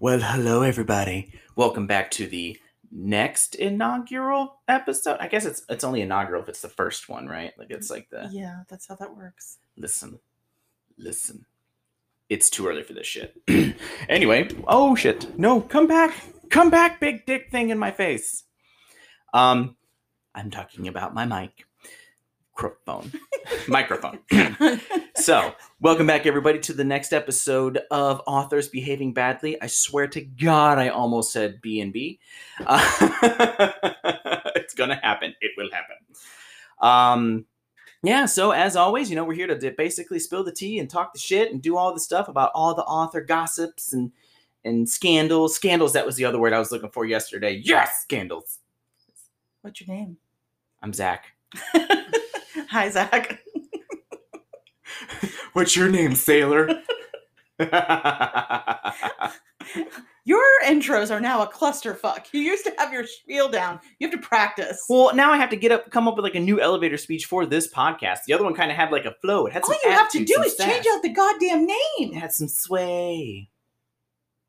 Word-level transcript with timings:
Well, 0.00 0.20
hello 0.20 0.62
everybody. 0.62 1.32
Welcome 1.56 1.88
back 1.88 2.12
to 2.12 2.28
the 2.28 2.56
next 2.90 3.54
inaugural 3.54 4.60
episode. 4.68 5.18
I 5.20 5.28
guess 5.28 5.44
it's 5.44 5.62
it's 5.68 5.84
only 5.84 6.00
inaugural 6.02 6.42
if 6.42 6.48
it's 6.48 6.62
the 6.62 6.68
first 6.68 7.08
one, 7.08 7.26
right? 7.26 7.52
Like 7.58 7.70
it's 7.70 7.90
like 7.90 8.08
the 8.10 8.28
Yeah, 8.30 8.62
that's 8.68 8.86
how 8.88 8.94
that 8.96 9.16
works. 9.16 9.58
listen, 9.76 10.18
listen. 10.96 11.44
It's 12.28 12.50
too 12.50 12.66
early 12.66 12.82
for 12.82 12.92
this 12.92 13.06
shit. 13.06 13.34
anyway, 14.08 14.48
oh 14.66 14.94
shit. 14.94 15.38
No, 15.38 15.60
come 15.60 15.86
back. 15.86 16.14
Come 16.50 16.70
back, 16.70 17.00
big 17.00 17.24
dick 17.26 17.50
thing 17.50 17.70
in 17.70 17.78
my 17.78 17.90
face. 17.90 18.44
Um 19.32 19.76
I'm 20.34 20.50
talking 20.50 20.88
about 20.88 21.14
my 21.14 21.24
mic. 21.24 21.64
Phone. 22.58 23.12
Microphone. 23.68 24.18
So, 25.14 25.52
welcome 25.80 26.06
back, 26.06 26.26
everybody, 26.26 26.60
to 26.60 26.72
the 26.72 26.84
next 26.84 27.12
episode 27.12 27.80
of 27.90 28.22
Authors 28.28 28.68
Behaving 28.68 29.12
Badly. 29.12 29.60
I 29.60 29.66
swear 29.66 30.06
to 30.06 30.20
God, 30.20 30.78
I 30.78 30.90
almost 30.90 31.32
said 31.32 31.60
B 31.60 31.80
and 31.80 31.92
B. 31.92 32.20
Uh, 32.64 33.72
It's 34.54 34.74
gonna 34.74 35.00
happen. 35.02 35.34
It 35.40 35.50
will 35.56 35.68
happen. 35.72 35.96
Um, 36.80 37.46
yeah. 38.04 38.26
So, 38.26 38.52
as 38.52 38.76
always, 38.76 39.10
you 39.10 39.16
know, 39.16 39.24
we're 39.24 39.34
here 39.34 39.48
to 39.48 39.70
basically 39.72 40.20
spill 40.20 40.44
the 40.44 40.52
tea 40.52 40.78
and 40.78 40.88
talk 40.88 41.12
the 41.12 41.18
shit 41.18 41.52
and 41.52 41.60
do 41.60 41.76
all 41.76 41.92
the 41.92 42.00
stuff 42.00 42.28
about 42.28 42.52
all 42.54 42.74
the 42.74 42.84
author 42.84 43.20
gossips 43.20 43.92
and 43.92 44.12
and 44.64 44.88
scandals. 44.88 45.56
Scandals. 45.56 45.94
That 45.94 46.06
was 46.06 46.14
the 46.14 46.26
other 46.26 46.38
word 46.38 46.52
I 46.52 46.60
was 46.60 46.70
looking 46.70 46.90
for 46.90 47.04
yesterday. 47.04 47.60
Yes, 47.64 48.02
scandals. 48.02 48.58
What's 49.62 49.80
your 49.80 49.94
name? 49.94 50.16
I'm 50.80 50.92
Zach. 50.92 51.24
Hi, 52.68 52.90
Zach. 52.90 53.40
What's 55.54 55.74
your 55.74 55.88
name, 55.88 56.14
sailor? 56.14 56.68
Your 60.24 60.44
intros 60.66 61.10
are 61.10 61.20
now 61.20 61.42
a 61.42 61.50
clusterfuck. 61.50 62.26
You 62.32 62.42
used 62.42 62.66
to 62.66 62.74
have 62.76 62.92
your 62.92 63.06
spiel 63.06 63.48
down. 63.48 63.80
You 63.98 64.08
have 64.08 64.20
to 64.20 64.26
practice. 64.26 64.84
Well, 64.86 65.14
now 65.14 65.32
I 65.32 65.38
have 65.38 65.48
to 65.48 65.56
get 65.56 65.72
up, 65.72 65.90
come 65.90 66.06
up 66.06 66.16
with 66.16 66.24
like 66.24 66.34
a 66.34 66.40
new 66.40 66.60
elevator 66.60 66.98
speech 66.98 67.24
for 67.24 67.46
this 67.46 67.72
podcast. 67.72 68.18
The 68.26 68.34
other 68.34 68.44
one 68.44 68.52
kind 68.52 68.70
of 68.70 68.76
had 68.76 68.92
like 68.92 69.06
a 69.06 69.14
flow. 69.22 69.46
It 69.46 69.54
had 69.54 69.64
some. 69.64 69.74
All 69.74 69.90
you 69.90 69.96
have 69.96 70.10
to 70.10 70.26
do 70.26 70.42
is 70.42 70.56
change 70.56 70.84
out 70.92 71.02
the 71.02 71.08
goddamn 71.08 71.64
name. 71.64 72.12
It 72.12 72.14
had 72.14 72.32
some 72.32 72.48
sway. 72.48 73.48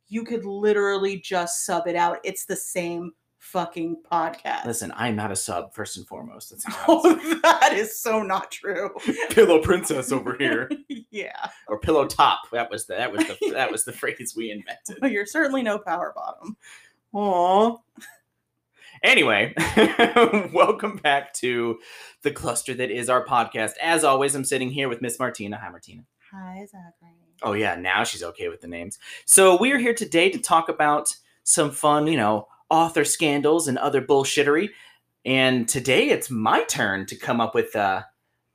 You 0.10 0.26
could 0.26 0.44
literally 0.44 1.22
just 1.22 1.66
sub 1.66 1.88
it 1.88 1.96
out. 1.96 2.18
It's 2.26 2.44
the 2.44 2.58
same 2.58 3.14
fucking 3.40 3.98
podcast. 4.12 4.66
Listen, 4.66 4.94
I'm 4.96 5.16
not 5.16 5.32
a 5.32 5.36
sub 5.36 5.74
first 5.74 5.98
and 5.98 6.06
foremost. 6.06 6.52
That's 6.52 6.68
not 6.68 6.78
Oh, 6.88 7.40
that 7.44 7.74
is 7.74 7.98
so 8.00 8.22
not 8.22 8.52
true. 8.52 8.92
pillow 9.32 9.60
princess 9.60 10.12
over 10.12 10.36
here, 10.38 10.70
yeah. 11.10 11.50
or 11.68 11.80
pillow 11.80 12.06
top. 12.06 12.42
That 12.52 12.70
was 12.70 12.86
the 12.86 12.96
that 12.96 13.12
was 13.12 13.26
the 13.26 13.52
that 13.54 13.72
was 13.72 13.86
the 13.86 13.94
phrase 13.94 14.34
we 14.38 14.52
invented. 14.52 15.00
Well, 15.02 15.12
you're 15.12 15.26
certainly 15.26 15.64
no 15.64 15.80
power 15.80 16.14
bottom. 16.16 16.58
Aww. 17.14 17.80
Anyway, 19.02 19.54
welcome 20.54 20.98
back 20.98 21.34
to 21.34 21.80
the 22.22 22.32
cluster 22.32 22.74
that 22.74 22.92
is 22.92 23.10
our 23.10 23.26
podcast. 23.26 23.72
As 23.82 24.04
always, 24.04 24.36
I'm 24.36 24.44
sitting 24.44 24.70
here 24.70 24.90
with 24.90 25.02
Miss 25.02 25.18
Martina. 25.18 25.58
Hi, 25.58 25.70
Martina. 25.70 26.04
Hi, 26.34 26.66
Zachary. 26.66 27.16
Oh 27.42 27.54
yeah, 27.54 27.76
now 27.76 28.04
she's 28.04 28.24
okay 28.24 28.50
with 28.50 28.60
the 28.60 28.68
names. 28.68 29.00
So 29.26 29.58
we 29.58 29.72
are 29.72 29.78
here 29.78 29.94
today 29.94 30.30
to 30.30 30.38
talk 30.38 30.68
about 30.68 31.16
some 31.44 31.72
fun, 31.72 32.08
you 32.08 32.18
know, 32.18 32.48
author 32.70 33.04
scandals 33.04 33.68
and 33.68 33.78
other 33.78 34.02
bullshittery. 34.02 34.70
And 35.26 35.68
today 35.68 36.10
it's 36.10 36.30
my 36.30 36.64
turn 36.64 37.06
to 37.08 37.16
come 37.16 37.42
up 37.42 37.54
with 37.54 37.76
uh 37.76 38.04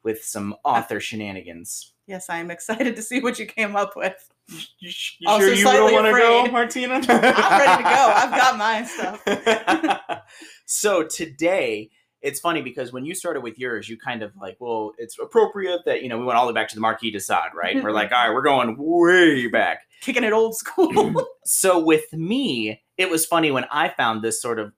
with 0.02 0.22
some 0.24 0.54
author 0.64 1.00
shenanigans. 1.00 1.92
Yes, 2.06 2.28
I 2.28 2.38
am 2.38 2.50
excited 2.50 2.96
to 2.96 3.02
see 3.02 3.20
what 3.20 3.38
you 3.38 3.46
came 3.46 3.76
up 3.76 3.96
with. 3.96 4.30
You, 4.78 4.90
sh- 4.90 5.16
you 5.20 5.28
Also 5.28 5.46
sure 5.46 5.54
you 5.54 5.64
don't 5.64 5.92
want 5.92 6.06
to 6.06 6.12
go. 6.12 6.46
Martina? 6.52 6.94
I'm 6.94 7.00
ready 7.00 7.82
to 7.82 7.88
go. 7.88 8.12
I've 8.14 8.30
got 8.30 8.58
my 8.58 8.84
stuff. 8.84 10.20
so 10.66 11.02
today 11.04 11.90
it's 12.24 12.40
funny 12.40 12.62
because 12.62 12.90
when 12.90 13.04
you 13.04 13.14
started 13.14 13.42
with 13.42 13.58
yours, 13.58 13.86
you 13.88 13.98
kind 13.98 14.22
of 14.22 14.34
like, 14.34 14.56
well, 14.58 14.92
it's 14.96 15.18
appropriate 15.18 15.82
that 15.84 16.02
you 16.02 16.08
know 16.08 16.18
we 16.18 16.24
went 16.24 16.38
all 16.38 16.46
the 16.46 16.52
way 16.52 16.60
back 16.60 16.68
to 16.70 16.74
the 16.74 16.80
Marquis 16.80 17.10
de 17.10 17.20
Sade, 17.20 17.52
right? 17.54 17.80
we're 17.82 17.92
like, 17.92 18.10
all 18.12 18.26
right, 18.26 18.34
we're 18.34 18.42
going 18.42 18.74
way 18.78 19.46
back. 19.48 19.82
Kicking 20.00 20.24
it 20.24 20.32
old 20.32 20.56
school. 20.56 21.14
so 21.44 21.78
with 21.78 22.10
me, 22.12 22.82
it 22.96 23.10
was 23.10 23.26
funny 23.26 23.50
when 23.50 23.66
I 23.70 23.90
found 23.90 24.22
this 24.22 24.40
sort 24.40 24.58
of 24.58 24.72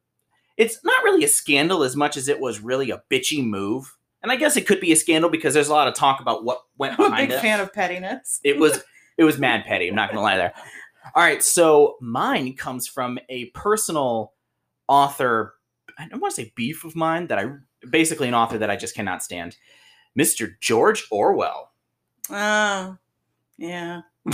it's 0.57 0.81
not 0.85 1.05
really 1.05 1.25
a 1.25 1.29
scandal 1.29 1.85
as 1.85 1.95
much 1.95 2.17
as 2.17 2.29
it 2.29 2.41
was 2.41 2.61
really 2.61 2.91
a 2.91 3.03
bitchy 3.11 3.45
move. 3.45 3.97
And 4.23 4.33
I 4.33 4.37
guess 4.37 4.57
it 4.57 4.67
could 4.67 4.81
be 4.81 4.91
a 4.91 4.97
scandal 4.97 5.31
because 5.31 5.55
there's 5.55 5.69
a 5.69 5.73
lot 5.73 5.87
of 5.87 5.95
talk 5.95 6.21
about 6.21 6.45
what 6.45 6.63
went 6.79 6.99
I'm 6.99 7.07
a 7.07 7.09
behind 7.11 7.29
big 7.29 7.39
it. 7.39 7.41
fan 7.43 7.61
of 7.61 7.73
pettiness. 7.73 8.41
It 8.43 8.59
was 8.59 8.83
it 9.19 9.25
was 9.25 9.39
mad 9.39 9.65
petty, 9.65 9.89
I'm 9.89 9.95
not 9.95 10.11
gonna 10.11 10.23
lie 10.23 10.37
there. 10.37 10.53
All 11.15 11.23
right, 11.23 11.43
so 11.43 11.97
mine 12.01 12.55
comes 12.55 12.89
from 12.89 13.21
a 13.29 13.47
personal 13.47 14.33
author, 14.89 15.55
I 15.99 16.07
don't 16.09 16.21
want 16.21 16.35
to 16.35 16.43
say 16.43 16.53
beef 16.55 16.85
of 16.85 16.95
mine 16.97 17.27
that 17.29 17.39
I 17.39 17.47
basically 17.89 18.29
an 18.29 18.35
author 18.35 18.59
that 18.59 18.71
I 18.71 18.77
just 18.77 18.95
cannot 18.95 19.23
stand. 19.23 19.57
Mr. 20.19 20.55
George 20.61 21.07
Orwell. 21.11 21.73
Oh, 22.31 22.97
yeah. 23.59 24.01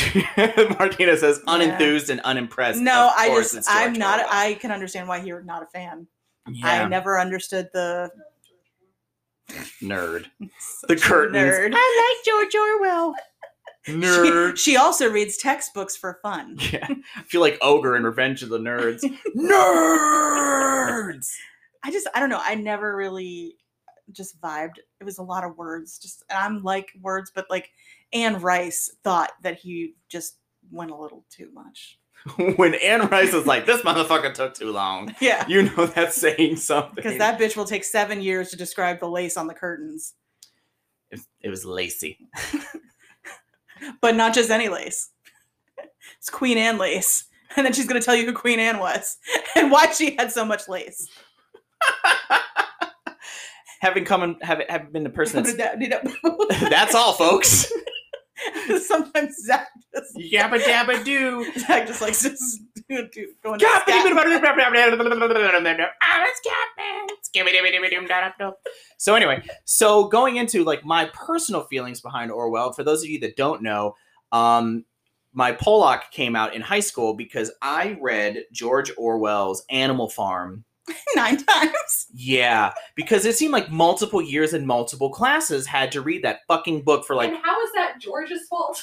Martina 0.79 1.17
says 1.17 1.41
Yeah. 1.47 1.53
unenthused 1.55 2.09
and 2.09 2.21
unimpressed. 2.23 2.81
No, 2.81 3.11
I 3.17 3.29
just, 3.29 3.67
I'm 3.69 3.93
not, 3.93 4.19
Orwell. 4.21 4.31
I 4.33 4.55
can 4.55 4.71
understand 4.73 5.07
why 5.09 5.19
you're 5.19 5.43
not 5.43 5.63
a 5.63 5.67
fan. 5.67 6.07
yeah. 6.49 6.85
I 6.85 6.89
never 6.89 7.19
understood 7.21 7.69
the 7.73 8.11
nerd. 9.83 10.27
The 10.89 10.95
a 10.95 10.97
curtains. 10.97 11.37
Nerd. 11.37 11.73
I 11.75 12.15
like 12.17 12.25
George 12.25 12.55
Orwell. 12.55 13.15
Nerd. 13.87 14.57
She, 14.57 14.71
she 14.73 14.77
also 14.77 15.11
reads 15.11 15.37
textbooks 15.37 15.97
for 15.97 16.19
fun. 16.23 16.57
yeah. 16.73 16.87
I 17.17 17.23
feel 17.25 17.41
like 17.41 17.59
Ogre 17.61 17.97
in 17.97 18.05
Revenge 18.05 18.43
of 18.43 18.49
the 18.49 18.59
Nerds. 18.59 19.03
Nerds. 19.37 21.29
I 21.83 21.91
just, 21.91 22.09
I 22.15 22.21
don't 22.21 22.31
know. 22.31 22.41
I 22.41 22.55
never 22.55 22.97
really 22.97 23.57
uh, 23.89 24.13
just 24.13 24.41
vibed. 24.41 24.79
It 25.01 25.05
was 25.05 25.19
a 25.19 25.23
lot 25.23 25.45
of 25.45 25.57
words. 25.57 25.99
Just, 25.99 26.25
and 26.31 26.39
I'm 26.39 26.63
like 26.63 26.89
words, 27.01 27.33
but 27.35 27.47
like 27.51 27.71
Anne 28.13 28.41
Rice 28.41 28.95
thought 29.05 29.33
that 29.43 29.59
he 29.59 29.95
just 30.09 30.39
went 30.71 30.91
a 30.91 30.97
little 30.97 31.25
too 31.31 31.51
much. 31.53 31.99
when 32.57 32.75
Anne 32.75 33.09
Rice 33.09 33.35
is 33.35 33.47
like, 33.47 33.67
this 33.67 33.83
motherfucker 33.83 34.33
took 34.33 34.55
too 34.55 34.71
long. 34.71 35.15
Yeah. 35.21 35.47
You 35.47 35.63
know 35.63 35.87
that's 35.87 36.17
saying 36.17 36.57
something. 36.57 36.95
Because 36.95 37.19
that 37.19 37.39
bitch 37.39 37.57
will 37.57 37.65
take 37.65 37.85
seven 37.85 38.21
years 38.21 38.51
to 38.51 38.57
describe 38.57 39.01
the 39.01 39.09
lace 39.09 39.37
on 39.37 39.47
the 39.47 39.55
curtains, 39.55 40.15
it, 41.11 41.21
it 41.41 41.49
was 41.49 41.65
lacy. 41.65 42.19
but 44.01 44.17
not 44.17 44.35
just 44.35 44.51
any 44.51 44.69
lace. 44.69 45.11
It's 46.19 46.31
Queen 46.31 46.59
Anne 46.59 46.79
lace. 46.79 47.25
And 47.57 47.67
then 47.67 47.73
she's 47.73 47.87
going 47.87 48.01
to 48.01 48.05
tell 48.05 48.17
you 48.17 48.25
who 48.25 48.33
Queen 48.33 48.59
Anne 48.59 48.79
was 48.79 49.19
and 49.57 49.71
why 49.71 49.93
she 49.93 50.17
had 50.17 50.33
so 50.33 50.45
much 50.45 50.69
lace. 50.69 51.07
Having 53.83 54.05
come 54.05 54.23
and 54.23 54.37
have 54.43 54.63
having 54.69 54.93
been 54.93 55.03
the 55.03 55.11
person 55.11 55.43
that's 55.43 55.51
Sometimes 55.51 55.81
that's 56.71 56.95
all, 56.95 57.13
folks. 57.13 57.71
Sometimes 58.87 59.37
Zach 59.45 59.69
just, 59.95 60.17
Yabba 60.17 60.61
dabba 60.61 61.05
doo. 61.05 61.45
Zach 61.59 61.87
just 61.87 62.01
likes 62.01 62.23
to 62.23 62.31
s- 62.31 62.59
do, 62.89 63.09
do, 63.13 63.29
go 63.43 63.53
scat. 63.83 63.97
So 68.97 69.15
anyway, 69.15 69.43
so 69.65 70.05
going 70.09 70.37
into 70.37 70.65
like 70.65 70.85
my 70.85 71.11
personal 71.13 71.65
feelings 71.65 72.01
behind 72.01 72.31
Orwell, 72.33 72.73
for 72.73 72.83
those 72.85 73.03
of 73.03 73.11
you 73.11 73.21
that 73.21 73.37
don't 73.37 73.63
know, 73.63 73.95
um, 74.33 74.85
my 75.35 75.53
Pollock 75.53 76.11
came 76.11 76.35
out 76.37 76.55
in 76.55 76.63
high 76.63 76.81
school 76.81 77.15
because 77.15 77.53
I 77.63 77.97
read 78.01 78.45
George 78.53 78.93
Orwell's 78.97 79.65
Animal 79.71 80.09
Farm. 80.09 80.65
nine 81.17 81.37
times. 81.39 82.07
Yeah, 82.13 82.73
because 82.95 83.25
it 83.25 83.37
seemed 83.37 83.53
like 83.53 83.71
multiple 83.71 84.21
years 84.21 84.53
and 84.53 84.67
multiple 84.67 85.11
classes 85.11 85.67
had 85.67 85.93
to 85.93 86.01
read 86.01 86.25
that 86.25 86.41
fucking 86.49 86.83
book 86.83 87.05
for 87.07 87.15
like 87.17 87.31
and 87.31 87.39
how 87.43 87.63
is 87.63 87.71
that 87.75 88.01
George's 88.01 88.47
fault? 88.49 88.83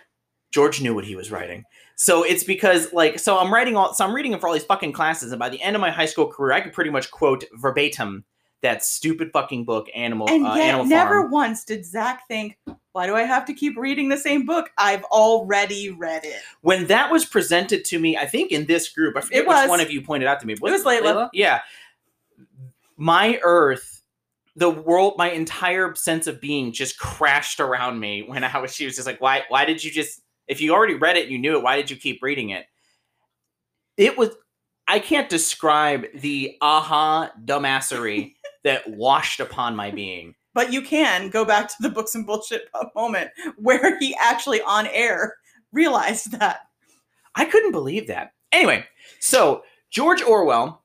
George 0.50 0.80
knew 0.80 0.94
what 0.94 1.04
he 1.04 1.14
was 1.14 1.30
writing. 1.30 1.64
So 1.96 2.22
it's 2.22 2.44
because 2.44 2.92
like 2.92 3.18
so 3.18 3.38
I'm 3.38 3.52
writing 3.52 3.76
all 3.76 3.92
so 3.92 4.04
I'm 4.04 4.14
reading 4.14 4.32
it 4.32 4.40
for 4.40 4.48
all 4.48 4.54
these 4.54 4.64
fucking 4.64 4.92
classes, 4.92 5.32
and 5.32 5.38
by 5.38 5.48
the 5.48 5.60
end 5.60 5.76
of 5.76 5.80
my 5.80 5.90
high 5.90 6.06
school 6.06 6.26
career, 6.26 6.52
I 6.52 6.60
could 6.60 6.72
pretty 6.72 6.90
much 6.90 7.10
quote 7.10 7.44
verbatim 7.54 8.24
that 8.62 8.84
stupid 8.84 9.30
fucking 9.32 9.64
book, 9.64 9.88
Animal 9.94 10.28
And 10.28 10.46
uh, 10.46 10.54
yet, 10.54 10.68
Animal 10.68 10.86
never 10.86 11.20
Farm. 11.20 11.30
once 11.30 11.64
did 11.64 11.84
Zach 11.84 12.26
think, 12.28 12.58
why 12.98 13.06
do 13.06 13.14
I 13.14 13.22
have 13.22 13.44
to 13.44 13.54
keep 13.54 13.76
reading 13.76 14.08
the 14.08 14.16
same 14.16 14.44
book? 14.44 14.72
I've 14.76 15.04
already 15.04 15.90
read 15.90 16.24
it. 16.24 16.42
When 16.62 16.88
that 16.88 17.12
was 17.12 17.24
presented 17.24 17.84
to 17.84 17.98
me, 18.00 18.16
I 18.16 18.26
think 18.26 18.50
in 18.50 18.66
this 18.66 18.88
group, 18.88 19.16
I 19.16 19.20
forget 19.20 19.38
It 19.38 19.46
which 19.46 19.54
was. 19.54 19.68
one 19.68 19.78
of 19.78 19.92
you 19.92 20.02
pointed 20.02 20.26
out 20.26 20.40
to 20.40 20.48
me. 20.48 20.54
It 20.54 20.60
was 20.60 20.82
Layla. 20.82 21.28
Yeah. 21.32 21.60
My 22.96 23.38
Earth 23.44 24.02
the 24.56 24.68
world, 24.68 25.14
my 25.16 25.30
entire 25.30 25.94
sense 25.94 26.26
of 26.26 26.40
being 26.40 26.72
just 26.72 26.98
crashed 26.98 27.60
around 27.60 28.00
me 28.00 28.24
when 28.24 28.42
I 28.42 28.58
was. 28.58 28.74
She 28.74 28.84
was 28.84 28.96
just 28.96 29.06
like, 29.06 29.20
"Why? 29.20 29.44
Why 29.48 29.64
did 29.64 29.84
you 29.84 29.92
just? 29.92 30.20
If 30.48 30.60
you 30.60 30.74
already 30.74 30.94
read 30.94 31.16
it, 31.16 31.22
and 31.22 31.30
you 31.30 31.38
knew 31.38 31.56
it. 31.56 31.62
Why 31.62 31.76
did 31.76 31.88
you 31.88 31.96
keep 31.96 32.20
reading 32.20 32.50
it?" 32.50 32.66
It 33.96 34.18
was. 34.18 34.30
I 34.88 34.98
can't 34.98 35.28
describe 35.28 36.06
the 36.16 36.56
aha 36.60 37.30
dumbassery 37.44 38.34
that 38.64 38.90
washed 38.90 39.38
upon 39.38 39.76
my 39.76 39.92
being. 39.92 40.34
But 40.54 40.72
you 40.72 40.82
can 40.82 41.30
go 41.30 41.44
back 41.44 41.68
to 41.68 41.74
the 41.80 41.90
books 41.90 42.14
and 42.14 42.26
bullshit 42.26 42.68
moment 42.94 43.30
where 43.56 43.98
he 43.98 44.16
actually 44.20 44.60
on 44.62 44.86
air 44.88 45.36
realized 45.72 46.32
that. 46.32 46.60
I 47.34 47.44
couldn't 47.44 47.72
believe 47.72 48.06
that. 48.08 48.32
Anyway, 48.50 48.84
so 49.20 49.62
George 49.90 50.22
Orwell 50.22 50.82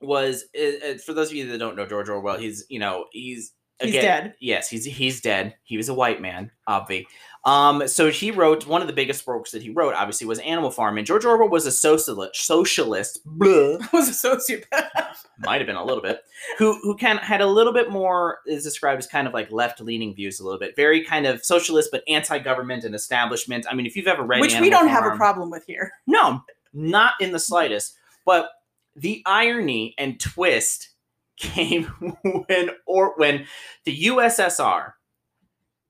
was 0.00 0.44
uh, 0.58 0.94
for 1.04 1.12
those 1.12 1.30
of 1.30 1.36
you 1.36 1.50
that 1.50 1.58
don't 1.58 1.76
know 1.76 1.86
George 1.86 2.08
Orwell, 2.08 2.38
he's 2.38 2.64
you 2.68 2.78
know 2.78 3.06
he's 3.12 3.52
He's 3.80 3.94
dead. 3.94 4.34
Yes, 4.40 4.68
he's 4.68 4.84
he's 4.84 5.20
dead. 5.20 5.54
He 5.62 5.76
was 5.76 5.88
a 5.88 5.94
white 5.94 6.20
man, 6.20 6.50
obvi. 6.68 7.06
Um, 7.44 7.88
so 7.88 8.10
he 8.10 8.30
wrote 8.30 8.66
one 8.66 8.82
of 8.82 8.86
the 8.86 8.92
biggest 8.92 9.26
works 9.26 9.50
that 9.52 9.62
he 9.62 9.70
wrote, 9.70 9.94
obviously, 9.94 10.26
was 10.26 10.38
Animal 10.40 10.70
Farm. 10.70 10.98
And 10.98 11.06
George 11.06 11.24
Orwell 11.24 11.48
was 11.48 11.64
a 11.64 11.72
socialist, 11.72 12.36
socialist, 12.36 13.20
was 13.24 14.08
a 14.08 14.28
sociopath. 14.28 15.24
might 15.38 15.58
have 15.58 15.66
been 15.66 15.76
a 15.76 15.84
little 15.84 16.02
bit, 16.02 16.22
who 16.58 16.78
who 16.82 16.96
kind 16.96 17.18
of 17.18 17.24
had 17.24 17.40
a 17.40 17.46
little 17.46 17.72
bit 17.72 17.90
more 17.90 18.40
is 18.46 18.62
described 18.62 18.98
as 18.98 19.06
kind 19.06 19.26
of 19.26 19.32
like 19.32 19.50
left 19.50 19.80
leaning 19.80 20.14
views, 20.14 20.40
a 20.40 20.44
little 20.44 20.58
bit, 20.58 20.76
very 20.76 21.02
kind 21.02 21.26
of 21.26 21.44
socialist, 21.44 21.88
but 21.90 22.02
anti 22.08 22.38
government 22.38 22.84
and 22.84 22.94
establishment. 22.94 23.66
I 23.70 23.74
mean, 23.74 23.86
if 23.86 23.96
you've 23.96 24.06
ever 24.06 24.22
read, 24.22 24.40
Which 24.40 24.60
we 24.60 24.70
don't 24.70 24.88
have 24.88 25.04
a 25.04 25.16
problem 25.16 25.50
with 25.50 25.64
here. 25.66 25.92
no, 26.06 26.42
not 26.72 27.14
in 27.20 27.32
the 27.32 27.38
slightest. 27.38 27.96
But 28.26 28.50
the 28.96 29.22
irony 29.24 29.94
and 29.96 30.20
twist 30.20 30.89
came 31.40 31.84
when 32.46 32.70
or 32.86 33.14
when 33.16 33.46
the 33.84 34.04
USSR. 34.06 34.92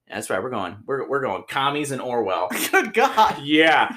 That's 0.09 0.31
right. 0.31 0.43
We're 0.43 0.51
going. 0.51 0.77
We're 0.87 1.09
we're 1.09 1.21
going. 1.21 1.45
Commies 1.49 1.93
and 1.93 2.01
Orwell. 2.01 2.49
Good 2.73 2.95
God. 2.95 3.43
Yeah. 3.43 3.95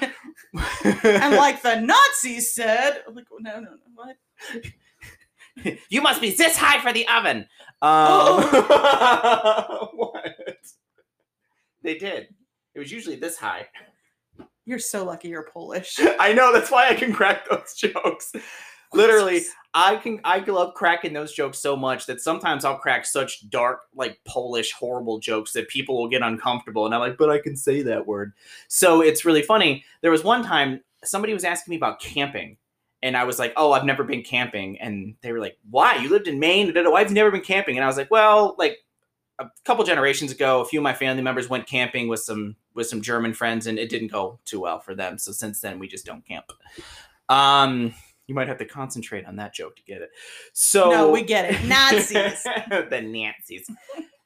And 1.02 1.34
like 1.34 1.62
the 1.62 1.80
Nazis 1.80 2.54
said, 2.54 3.02
like, 3.12 3.26
no, 3.40 3.60
no, 3.60 3.60
no, 3.60 3.76
what? 3.94 4.16
you 5.88 6.02
must 6.02 6.20
be 6.20 6.30
this 6.30 6.56
high 6.56 6.80
for 6.80 6.92
the 6.92 7.06
oven. 7.08 7.46
Um, 7.82 8.42
what? 9.94 10.24
They 11.82 11.98
did. 11.98 12.28
It 12.74 12.78
was 12.78 12.92
usually 12.92 13.16
this 13.16 13.36
high. 13.36 13.68
You're 14.66 14.78
so 14.78 15.04
lucky 15.04 15.28
you're 15.28 15.48
Polish. 15.52 15.98
I 16.18 16.32
know 16.32 16.52
that's 16.52 16.70
why 16.70 16.88
I 16.88 16.94
can 16.94 17.12
crack 17.12 17.48
those 17.48 17.74
jokes. 17.74 18.32
Literally, 18.94 19.42
I 19.74 19.96
can 19.96 20.20
I 20.24 20.38
love 20.38 20.74
cracking 20.74 21.12
those 21.12 21.32
jokes 21.32 21.58
so 21.58 21.76
much 21.76 22.06
that 22.06 22.20
sometimes 22.20 22.64
I'll 22.64 22.78
crack 22.78 23.04
such 23.04 23.48
dark, 23.50 23.82
like 23.94 24.20
Polish, 24.24 24.72
horrible 24.72 25.18
jokes 25.18 25.52
that 25.52 25.68
people 25.68 25.96
will 25.98 26.08
get 26.08 26.22
uncomfortable, 26.22 26.86
and 26.86 26.94
I'm 26.94 27.00
like, 27.00 27.18
but 27.18 27.28
I 27.28 27.38
can 27.38 27.56
say 27.56 27.82
that 27.82 28.06
word. 28.06 28.32
So 28.68 29.00
it's 29.00 29.24
really 29.24 29.42
funny. 29.42 29.84
There 30.00 30.12
was 30.12 30.22
one 30.22 30.44
time 30.44 30.80
somebody 31.02 31.34
was 31.34 31.44
asking 31.44 31.72
me 31.72 31.76
about 31.76 32.00
camping, 32.00 32.56
and 33.02 33.16
I 33.16 33.24
was 33.24 33.40
like, 33.40 33.52
oh, 33.56 33.72
I've 33.72 33.84
never 33.84 34.04
been 34.04 34.22
camping, 34.22 34.80
and 34.80 35.16
they 35.22 35.32
were 35.32 35.40
like, 35.40 35.58
why? 35.70 35.96
You 35.96 36.08
lived 36.08 36.28
in 36.28 36.38
Maine? 36.38 36.72
Da. 36.72 36.88
I've 36.92 37.10
never 37.10 37.32
been 37.32 37.40
camping, 37.40 37.76
and 37.76 37.84
I 37.84 37.88
was 37.88 37.96
like, 37.96 38.12
well, 38.12 38.54
like 38.58 38.78
a 39.40 39.46
couple 39.64 39.84
generations 39.84 40.30
ago, 40.30 40.60
a 40.60 40.64
few 40.64 40.78
of 40.78 40.84
my 40.84 40.94
family 40.94 41.22
members 41.22 41.48
went 41.48 41.66
camping 41.66 42.06
with 42.06 42.20
some 42.20 42.54
with 42.74 42.86
some 42.86 43.02
German 43.02 43.34
friends, 43.34 43.66
and 43.66 43.78
it 43.78 43.88
didn't 43.88 44.12
go 44.12 44.38
too 44.44 44.60
well 44.60 44.78
for 44.78 44.94
them. 44.94 45.18
So 45.18 45.32
since 45.32 45.60
then, 45.60 45.80
we 45.80 45.88
just 45.88 46.06
don't 46.06 46.24
camp. 46.24 46.52
Um, 47.28 47.92
you 48.26 48.34
might 48.34 48.48
have 48.48 48.58
to 48.58 48.64
concentrate 48.64 49.26
on 49.26 49.36
that 49.36 49.54
joke 49.54 49.76
to 49.76 49.82
get 49.82 50.02
it. 50.02 50.10
So 50.52 50.90
No, 50.90 51.10
we 51.10 51.22
get 51.22 51.50
it. 51.50 51.64
Nazis. 51.64 52.42
the 52.68 53.00
Nazis. 53.02 53.70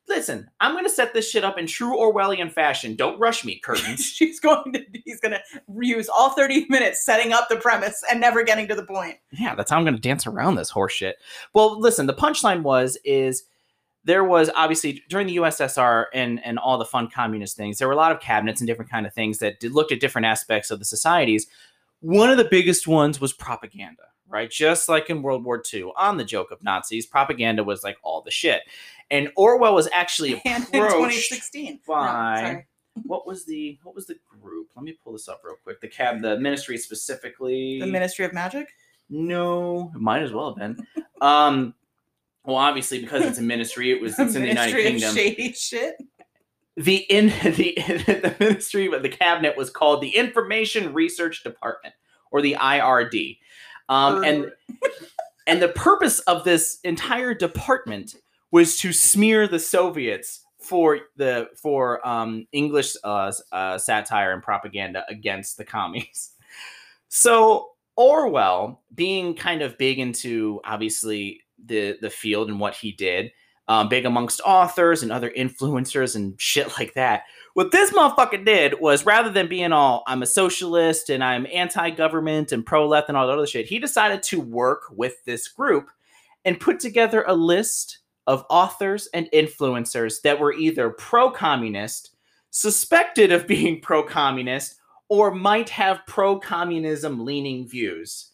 Listen, 0.08 0.48
I'm 0.60 0.74
gonna 0.74 0.88
set 0.88 1.12
this 1.12 1.28
shit 1.30 1.44
up 1.44 1.58
in 1.58 1.66
true 1.66 1.96
Orwellian 1.96 2.50
fashion. 2.50 2.96
Don't 2.96 3.18
rush 3.18 3.44
me, 3.44 3.58
curtains. 3.58 4.04
She's 4.14 4.40
going 4.40 4.72
to. 4.72 4.84
He's 5.04 5.20
going 5.20 5.32
to 5.32 5.42
use 5.80 6.08
all 6.08 6.30
30 6.30 6.66
minutes 6.70 7.04
setting 7.04 7.32
up 7.32 7.48
the 7.50 7.56
premise 7.56 8.02
and 8.10 8.18
never 8.20 8.42
getting 8.42 8.66
to 8.68 8.74
the 8.74 8.86
point. 8.86 9.16
yeah, 9.32 9.54
that's 9.54 9.70
how 9.70 9.76
I'm 9.76 9.84
gonna 9.84 9.98
dance 9.98 10.26
around 10.26 10.54
this 10.54 10.70
horse 10.70 10.92
shit. 10.92 11.16
Well, 11.52 11.78
listen, 11.78 12.06
the 12.06 12.14
punchline 12.14 12.62
was 12.62 12.96
is 13.04 13.44
there 14.04 14.24
was 14.24 14.50
obviously 14.56 15.02
during 15.10 15.26
the 15.26 15.36
USSR 15.36 16.06
and 16.14 16.42
and 16.42 16.58
all 16.58 16.78
the 16.78 16.86
fun 16.86 17.10
communist 17.10 17.58
things, 17.58 17.78
there 17.78 17.88
were 17.88 17.94
a 17.94 17.96
lot 17.98 18.12
of 18.12 18.20
cabinets 18.20 18.62
and 18.62 18.66
different 18.66 18.90
kind 18.90 19.06
of 19.06 19.12
things 19.12 19.38
that 19.38 19.60
did, 19.60 19.72
looked 19.72 19.92
at 19.92 20.00
different 20.00 20.24
aspects 20.24 20.70
of 20.70 20.78
the 20.78 20.86
societies. 20.86 21.46
One 22.00 22.30
of 22.30 22.36
the 22.36 22.48
biggest 22.50 22.86
ones 22.86 23.20
was 23.20 23.32
propaganda, 23.32 24.04
right? 24.28 24.50
Just 24.50 24.88
like 24.88 25.10
in 25.10 25.22
World 25.22 25.44
War 25.44 25.62
II, 25.72 25.92
on 25.96 26.16
the 26.16 26.24
joke 26.24 26.50
of 26.50 26.62
Nazis, 26.62 27.06
propaganda 27.06 27.64
was 27.64 27.82
like 27.82 27.96
all 28.02 28.22
the 28.22 28.30
shit. 28.30 28.62
And 29.10 29.30
Orwell 29.36 29.74
was 29.74 29.88
actually 29.92 30.40
And 30.44 30.64
in 30.72 30.82
approached 30.82 31.30
2016. 31.30 31.80
by 31.86 32.64
No, 32.96 33.00
what 33.04 33.26
was 33.26 33.44
the 33.44 33.78
what 33.82 33.94
was 33.94 34.06
the 34.06 34.16
group? 34.40 34.68
Let 34.76 34.84
me 34.84 34.96
pull 35.02 35.12
this 35.12 35.28
up 35.28 35.40
real 35.44 35.56
quick. 35.62 35.80
The 35.80 35.88
cab, 35.88 36.20
the 36.20 36.38
ministry 36.38 36.76
specifically. 36.78 37.80
The 37.80 37.86
Ministry 37.86 38.24
of 38.24 38.32
Magic? 38.32 38.68
No, 39.10 39.90
it 39.94 40.00
might 40.00 40.22
as 40.22 40.32
well 40.32 40.54
have 40.54 40.56
been. 40.56 40.86
um, 41.20 41.74
well, 42.44 42.56
obviously 42.56 43.00
because 43.00 43.24
it's 43.24 43.38
a 43.38 43.42
ministry, 43.42 43.90
it 43.90 44.00
was 44.00 44.12
it's 44.18 44.34
in 44.34 44.42
the 44.42 44.48
United 44.48 44.74
Kingdom. 44.74 45.14
Shady 45.14 45.52
shit. 45.52 45.96
The 46.78 46.96
in 47.10 47.26
the 47.42 47.74
the 47.76 48.34
ministry, 48.40 48.88
but 48.88 49.02
the 49.02 49.08
cabinet 49.08 49.56
was 49.56 49.70
called 49.70 50.00
the 50.00 50.16
Information 50.16 50.94
Research 50.94 51.42
Department 51.42 51.94
or 52.30 52.40
the 52.40 52.54
IRD, 52.54 53.38
um, 53.88 54.24
and 54.24 54.50
and 55.46 55.60
the 55.60 55.68
purpose 55.68 56.20
of 56.20 56.44
this 56.44 56.78
entire 56.84 57.34
department 57.34 58.14
was 58.50 58.78
to 58.78 58.92
smear 58.92 59.46
the 59.46 59.58
Soviets 59.58 60.44
for 60.58 61.00
the 61.16 61.48
for 61.56 62.06
um, 62.06 62.46
English 62.52 62.94
uh, 63.04 63.32
uh, 63.52 63.78
satire 63.78 64.32
and 64.32 64.42
propaganda 64.42 65.04
against 65.08 65.56
the 65.56 65.64
commies. 65.64 66.32
So 67.10 67.70
Orwell, 67.96 68.82
being 68.94 69.34
kind 69.34 69.62
of 69.62 69.78
big 69.78 69.98
into 69.98 70.60
obviously 70.64 71.40
the 71.64 71.96
the 72.02 72.10
field 72.10 72.50
and 72.50 72.60
what 72.60 72.74
he 72.74 72.92
did, 72.92 73.32
um, 73.68 73.88
big 73.88 74.06
amongst 74.06 74.40
authors 74.44 75.02
and 75.02 75.12
other 75.12 75.30
influencers 75.30 76.16
and 76.16 76.40
shit 76.40 76.72
like 76.78 76.94
that. 76.94 77.24
What 77.54 77.70
this 77.70 77.90
motherfucker 77.92 78.44
did 78.44 78.80
was 78.80 79.06
rather 79.06 79.30
than 79.30 79.48
being 79.48 79.72
all 79.72 80.04
I'm 80.06 80.22
a 80.22 80.26
socialist 80.26 81.10
and 81.10 81.22
I'm 81.22 81.46
anti-government 81.52 82.52
and 82.52 82.64
pro-left 82.64 83.08
and 83.08 83.16
all 83.16 83.26
that 83.26 83.36
other 83.36 83.46
shit, 83.46 83.66
he 83.66 83.78
decided 83.78 84.22
to 84.24 84.40
work 84.40 84.82
with 84.90 85.24
this 85.24 85.48
group 85.48 85.90
and 86.44 86.60
put 86.60 86.80
together 86.80 87.24
a 87.26 87.34
list 87.34 87.98
of 88.26 88.44
authors 88.48 89.08
and 89.12 89.28
influencers 89.32 90.22
that 90.22 90.38
were 90.38 90.52
either 90.52 90.90
pro-communist, 90.90 92.14
suspected 92.50 93.32
of 93.32 93.46
being 93.48 93.80
pro-communist, 93.80 94.76
or 95.08 95.30
might 95.30 95.70
have 95.70 96.06
pro-communism 96.06 97.24
leaning 97.24 97.66
views. 97.66 98.30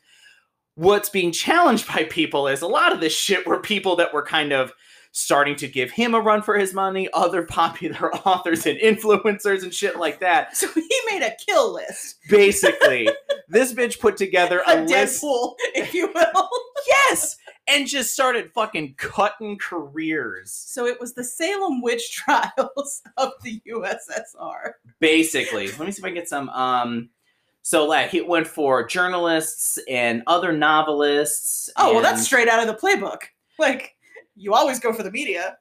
What's 0.74 1.08
being 1.08 1.30
challenged 1.30 1.86
by 1.86 2.04
people 2.04 2.48
is 2.48 2.60
a 2.60 2.66
lot 2.66 2.92
of 2.92 3.00
this 3.00 3.16
shit 3.16 3.46
were 3.46 3.60
people 3.60 3.96
that 3.96 4.12
were 4.12 4.24
kind 4.24 4.52
of 4.52 4.72
starting 5.16 5.54
to 5.54 5.68
give 5.68 5.92
him 5.92 6.12
a 6.12 6.20
run 6.20 6.42
for 6.42 6.58
his 6.58 6.74
money, 6.74 7.08
other 7.14 7.42
popular 7.46 8.12
authors 8.26 8.66
and 8.66 8.78
influencers 8.78 9.62
and 9.62 9.72
shit 9.72 9.96
like 9.96 10.18
that. 10.20 10.56
So 10.56 10.68
he 10.74 11.00
made 11.08 11.22
a 11.22 11.34
kill 11.46 11.72
list. 11.72 12.18
Basically, 12.28 13.08
this 13.48 13.72
bitch 13.72 14.00
put 14.00 14.16
together 14.16 14.62
a, 14.68 14.80
A 14.80 14.82
list. 14.82 15.22
Deadpool, 15.22 15.54
if 15.74 15.94
you 15.94 16.12
will. 16.14 16.50
Yes, 16.86 17.38
and 17.66 17.86
just 17.86 18.12
started 18.12 18.52
fucking 18.52 18.96
cutting 18.98 19.56
careers. 19.56 20.52
So 20.52 20.84
it 20.84 21.00
was 21.00 21.14
the 21.14 21.24
Salem 21.24 21.80
witch 21.80 22.12
trials 22.12 23.00
of 23.16 23.32
the 23.42 23.62
USSR. 23.66 24.72
Basically, 25.00 25.68
let 25.68 25.80
me 25.80 25.90
see 25.90 26.00
if 26.00 26.04
I 26.04 26.08
can 26.08 26.14
get 26.14 26.28
some. 26.28 26.50
Um, 26.50 27.08
so 27.62 27.86
like 27.86 28.10
he 28.10 28.20
went 28.20 28.46
for 28.46 28.86
journalists 28.86 29.78
and 29.88 30.22
other 30.26 30.52
novelists. 30.52 31.70
Oh, 31.76 31.94
well, 31.94 32.02
that's 32.02 32.24
straight 32.24 32.48
out 32.48 32.60
of 32.60 32.66
the 32.66 32.74
playbook. 32.74 33.20
Like, 33.58 33.96
you 34.36 34.54
always 34.54 34.78
go 34.80 34.92
for 34.92 35.02
the 35.02 35.10
media, 35.10 35.58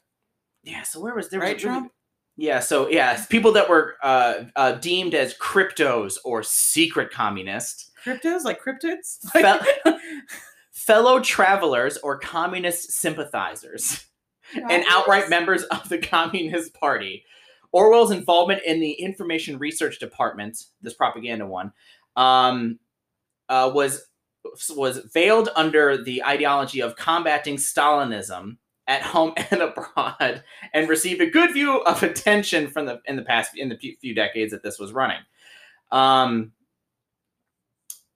Yeah. 0.63 0.83
So 0.83 0.99
where 1.01 1.13
was 1.15 1.29
there? 1.29 1.39
was 1.39 1.47
right, 1.47 1.51
really- 1.55 1.63
Trump? 1.63 1.91
Yeah, 2.35 2.61
so 2.61 2.89
yeah, 2.89 3.23
people 3.29 3.51
that 3.51 3.69
were 3.69 3.93
uh, 4.01 4.45
uh, 4.55 4.71
deemed 4.73 5.13
as 5.13 5.35
cryptos 5.37 6.17
or 6.25 6.41
secret 6.41 7.11
communists, 7.11 7.91
Cryptos, 8.03 8.43
like 8.43 8.59
cryptids? 8.59 9.19
Fel- 9.31 9.59
fellow 10.71 11.19
travelers 11.19 11.97
or 11.97 12.17
communist 12.17 12.91
sympathizers, 12.91 14.05
and 14.55 14.83
outright 14.89 15.29
members 15.29 15.61
of 15.65 15.87
the 15.89 15.99
Communist 15.99 16.73
Party. 16.73 17.23
Orwell's 17.71 18.09
involvement 18.11 18.61
in 18.65 18.79
the 18.79 18.91
Information 18.93 19.59
Research 19.59 19.99
Department, 19.99 20.63
this 20.81 20.95
propaganda 20.95 21.45
one, 21.45 21.71
um, 22.15 22.79
uh, 23.47 23.71
was 23.73 24.07
was 24.75 24.97
veiled 25.13 25.49
under 25.55 26.03
the 26.03 26.23
ideology 26.23 26.81
of 26.81 26.95
combating 26.95 27.57
Stalinism 27.57 28.57
at 28.87 29.01
home 29.01 29.33
and 29.51 29.61
abroad, 29.61 30.43
and 30.73 30.89
received 30.89 31.21
a 31.21 31.29
good 31.29 31.53
view 31.53 31.81
of 31.83 32.03
attention 32.03 32.67
from 32.69 32.85
the 32.85 33.01
in 33.05 33.15
the 33.15 33.23
past 33.23 33.57
in 33.57 33.69
the 33.69 33.77
few 33.77 34.15
decades 34.15 34.51
that 34.51 34.63
this 34.63 34.79
was 34.79 34.93
running. 34.93 35.19
Um, 35.91 36.51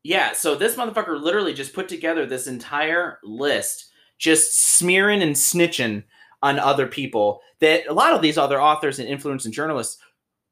yeah, 0.03 0.33
so 0.33 0.55
this 0.55 0.75
motherfucker 0.75 1.21
literally 1.21 1.53
just 1.53 1.73
put 1.73 1.87
together 1.89 2.25
this 2.25 2.47
entire 2.47 3.19
list, 3.23 3.91
just 4.17 4.57
smearing 4.57 5.21
and 5.21 5.35
snitching 5.35 6.03
on 6.41 6.59
other 6.59 6.87
people 6.87 7.41
that 7.59 7.87
a 7.87 7.93
lot 7.93 8.13
of 8.13 8.21
these 8.21 8.37
other 8.37 8.61
authors 8.61 8.99
and 8.99 9.09
influencers 9.09 9.45
and 9.45 9.53
journalists 9.53 9.97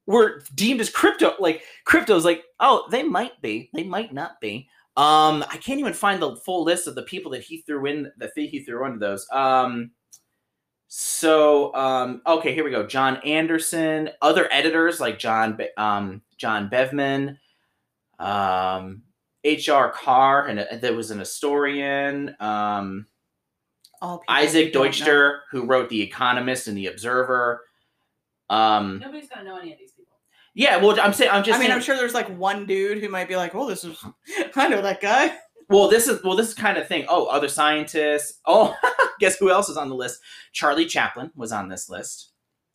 were 0.07 0.43
deemed 0.53 0.81
as 0.81 0.89
crypto 0.89 1.33
like 1.39 1.63
cryptos 1.87 2.23
like 2.23 2.43
oh 2.59 2.87
they 2.91 3.03
might 3.03 3.41
be 3.41 3.69
they 3.73 3.83
might 3.83 4.13
not 4.13 4.39
be 4.39 4.67
um 4.97 5.43
i 5.49 5.57
can't 5.57 5.79
even 5.79 5.93
find 5.93 6.21
the 6.21 6.35
full 6.37 6.63
list 6.63 6.87
of 6.87 6.95
the 6.95 7.03
people 7.03 7.31
that 7.31 7.41
he 7.41 7.61
threw 7.61 7.85
in 7.85 8.03
the 8.03 8.11
that 8.19 8.31
he 8.35 8.59
threw 8.63 8.85
into 8.85 8.99
those 8.99 9.27
um 9.31 9.89
so 10.87 11.73
um 11.75 12.21
okay 12.27 12.53
here 12.53 12.63
we 12.63 12.71
go 12.71 12.85
john 12.85 13.17
anderson 13.17 14.09
other 14.21 14.47
editors 14.51 14.99
like 14.99 15.17
john 15.19 15.55
Be- 15.57 15.69
um 15.77 16.21
john 16.37 16.69
Beavan 16.69 17.37
um 18.19 19.01
hr 19.43 19.87
carr 19.93 20.47
and 20.47 20.59
uh, 20.59 20.65
there 20.79 20.93
was 20.95 21.11
an 21.11 21.19
historian 21.19 22.35
um 22.39 23.05
All 24.01 24.23
isaac 24.29 24.65
we 24.65 24.71
know. 24.71 24.83
deutscher 24.85 25.41
who 25.51 25.65
wrote 25.65 25.89
the 25.89 26.01
economist 26.01 26.67
and 26.67 26.77
the 26.77 26.87
observer 26.87 27.63
um 28.49 28.99
Nobody's 28.99 29.27
gonna 29.27 29.43
know 29.43 29.57
any 29.57 29.73
of 29.73 29.79
these 29.79 29.91
people. 29.91 30.17
yeah 30.53 30.77
well 30.77 30.97
i'm 31.01 31.13
saying 31.13 31.31
i'm 31.31 31.43
just 31.43 31.57
I 31.57 31.59
mean, 31.59 31.67
saying, 31.67 31.77
I'm 31.77 31.81
sure 31.83 31.95
there's 31.97 32.13
like 32.13 32.29
one 32.37 32.65
dude 32.67 33.01
who 33.03 33.09
might 33.09 33.27
be 33.27 33.35
like, 33.35 33.55
"Oh, 33.55 33.67
this 33.67 33.83
is 33.83 33.97
I 34.55 34.67
know 34.67 34.81
that 34.83 35.01
guy." 35.01 35.35
Well, 35.69 35.89
this 35.89 36.07
is 36.07 36.23
well, 36.23 36.35
this 36.35 36.49
is 36.49 36.53
kind 36.53 36.77
of 36.77 36.87
thing. 36.87 37.05
Oh, 37.09 37.25
other 37.25 37.47
scientists. 37.47 38.39
Oh, 38.45 38.75
guess 39.19 39.37
who 39.37 39.49
else 39.49 39.69
is 39.69 39.77
on 39.77 39.89
the 39.89 39.95
list? 39.95 40.21
Charlie 40.51 40.85
Chaplin 40.85 41.31
was 41.35 41.51
on 41.51 41.69
this 41.69 41.89
list. 41.89 42.31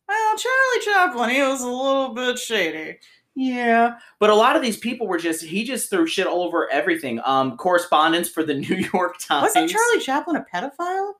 Well, 0.07 0.37
Charlie 0.37 0.85
Chaplin, 0.85 1.29
he 1.29 1.41
was 1.41 1.61
a 1.61 1.67
little 1.67 2.13
bit 2.13 2.37
shady. 2.37 2.97
Yeah, 3.33 3.97
but 4.19 4.29
a 4.29 4.35
lot 4.35 4.57
of 4.57 4.61
these 4.61 4.75
people 4.75 5.07
were 5.07 5.17
just 5.17 5.43
he 5.43 5.63
just 5.63 5.89
threw 5.89 6.05
shit 6.05 6.27
all 6.27 6.43
over 6.43 6.69
everything. 6.69 7.21
Um, 7.23 7.55
correspondence 7.55 8.27
for 8.27 8.43
the 8.43 8.53
New 8.55 8.75
York 8.93 9.17
Times. 9.19 9.53
Wasn't 9.55 9.69
Charlie 9.69 9.99
Chaplin 10.01 10.35
a 10.35 10.45
pedophile? 10.53 11.13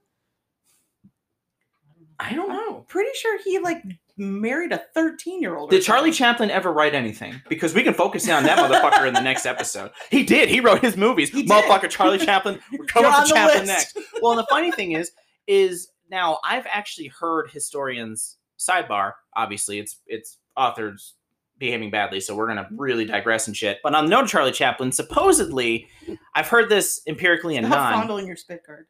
I 2.19 2.33
don't 2.33 2.49
know. 2.49 2.85
Pretty 2.87 3.09
sure 3.15 3.39
he 3.43 3.59
like 3.59 3.81
married 4.17 4.71
a 4.71 4.79
13 4.93 5.41
year 5.41 5.55
old. 5.55 5.69
Did 5.69 5.83
Charlie 5.83 6.11
Chaplin 6.11 6.49
ever 6.49 6.71
write 6.71 6.93
anything? 6.93 7.41
Because 7.49 7.73
we 7.73 7.83
can 7.83 7.93
focus 7.93 8.25
in 8.27 8.33
on 8.33 8.43
that 8.43 8.57
motherfucker 8.57 9.07
in 9.07 9.13
the 9.13 9.21
next 9.21 9.45
episode. 9.45 9.91
He 10.09 10.23
did. 10.23 10.49
He 10.49 10.59
wrote 10.59 10.81
his 10.81 10.97
movies. 10.97 11.29
He 11.29 11.43
did. 11.43 11.51
Motherfucker, 11.51 11.89
Charlie 11.89 12.17
Chaplin. 12.25 12.59
We're 12.71 12.85
coming 12.85 13.11
for 13.11 13.25
Chaplin 13.33 13.65
list. 13.67 13.95
next. 13.95 13.97
Well, 14.21 14.31
and 14.31 14.39
the 14.39 14.47
funny 14.49 14.71
thing 14.71 14.93
is, 14.93 15.11
is 15.47 15.89
now 16.09 16.39
I've 16.43 16.67
actually 16.69 17.07
heard 17.07 17.49
historians 17.51 18.37
sidebar. 18.59 19.13
Obviously, 19.35 19.79
it's 19.79 19.97
it's 20.07 20.37
authors 20.55 21.15
behaving 21.57 21.91
badly, 21.91 22.19
so 22.19 22.35
we're 22.35 22.47
gonna 22.47 22.67
really 22.75 23.05
mm-hmm. 23.05 23.13
digress 23.13 23.47
and 23.47 23.55
shit. 23.55 23.79
But 23.83 23.95
on 23.95 24.05
the 24.05 24.09
note 24.09 24.23
of 24.25 24.29
Charlie 24.29 24.51
Chaplin, 24.51 24.91
supposedly, 24.91 25.87
I've 26.35 26.47
heard 26.47 26.69
this 26.69 27.01
empirically 27.07 27.57
and 27.57 27.69
non. 27.69 27.93
fondling 27.93 28.27
your 28.27 28.35
spit 28.35 28.61
card. 28.65 28.87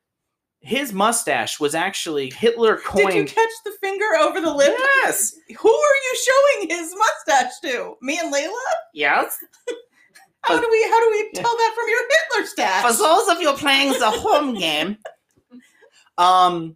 His 0.63 0.94
mustache 0.94 1.60
was 1.60 1.74
actually 1.74 2.30
Hitler 2.30 2.75
Did 2.75 2.84
you 2.84 2.89
coined. 3.10 3.27
catch 3.30 3.50
the 3.65 3.72
finger 3.82 4.06
over 4.22 4.39
the 4.39 4.53
lip? 4.53 4.74
Yes. 5.03 5.34
Who 5.58 5.70
are 5.70 5.96
you 6.03 6.18
showing 6.27 6.70
his 6.70 6.94
mustache 6.96 7.53
to? 7.63 7.96
Me 8.01 8.20
and 8.20 8.32
Layla? 8.34 8.51
Yes. 8.94 9.38
How 10.44 10.56
But- 10.56 10.62
do 10.62 10.68
we 10.72 10.84
how 10.89 11.00
do 11.00 11.10
we 11.12 11.32
tell 11.34 11.56
that 11.56 11.74
from 11.75 11.88
your 11.88 12.00
Hitler 12.10 12.46
stash? 12.48 12.82
For 12.84 12.94
those 13.03 13.27
of 13.30 13.41
you 13.41 13.53
playing 13.53 13.94
the 14.00 14.10
home 14.12 14.53
game, 14.56 14.98
um, 16.18 16.75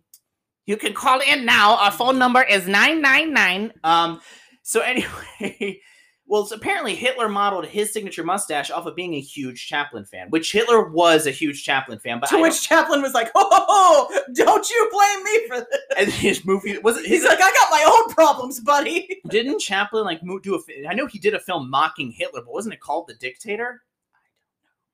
you 0.66 0.78
can 0.78 0.94
call 0.94 1.20
in 1.22 1.46
now. 1.46 1.76
Our 1.78 1.92
phone 1.92 2.18
number 2.20 2.42
is 2.44 2.68
999. 2.68 3.74
Um, 3.84 4.22
so 4.64 4.82
anyway, 4.82 5.80
well, 6.28 6.42
it's 6.42 6.52
apparently 6.52 6.96
Hitler 6.96 7.30
modeled 7.30 7.68
his 7.68 7.94
signature 7.94 8.24
mustache 8.24 8.72
off 8.72 8.88
of 8.88 8.96
being 8.96 9.14
a 9.14 9.20
huge 9.20 9.68
Chaplin 9.68 10.06
fan, 10.06 10.30
which 10.30 10.52
Hitler 10.52 10.90
was 10.90 11.28
a 11.28 11.32
huge 11.32 11.64
Chaplin 11.64 12.00
fan, 12.00 12.20
but 12.20 12.30
to 12.30 12.38
I 12.38 12.42
which 12.42 12.68
Chaplin 12.68 13.04
was 13.04 13.14
like, 13.14 13.30
"Oh, 13.36 13.48
ho, 13.52 13.66
ho, 13.68 14.22
don't 14.34 14.68
you 14.68 14.90
blame 14.92 15.24
me 15.24 15.48
for 15.48 15.60
this." 15.60 15.80
and 15.98 16.10
his 16.10 16.44
movie 16.44 16.78
was 16.80 16.98
it 16.98 17.06
He's 17.06 17.24
like, 17.24 17.38
"I 17.38 17.52
got 17.52 17.70
my 17.70 17.84
own 17.88 18.14
problems, 18.14 18.60
buddy." 18.60 19.22
didn't 19.30 19.60
Chaplin 19.60 20.04
like 20.04 20.20
do 20.42 20.56
a 20.56 20.90
I 20.90 20.96
know 20.96 21.06
he 21.06 21.20
did 21.20 21.36
a 21.36 21.40
film 21.40 21.70
mocking 21.70 22.12
Hitler, 22.12 22.42
but 22.42 22.54
wasn't 22.54 22.74
it 22.74 22.80
called 22.80 23.08
The 23.08 23.14
Dictator? 23.14 23.84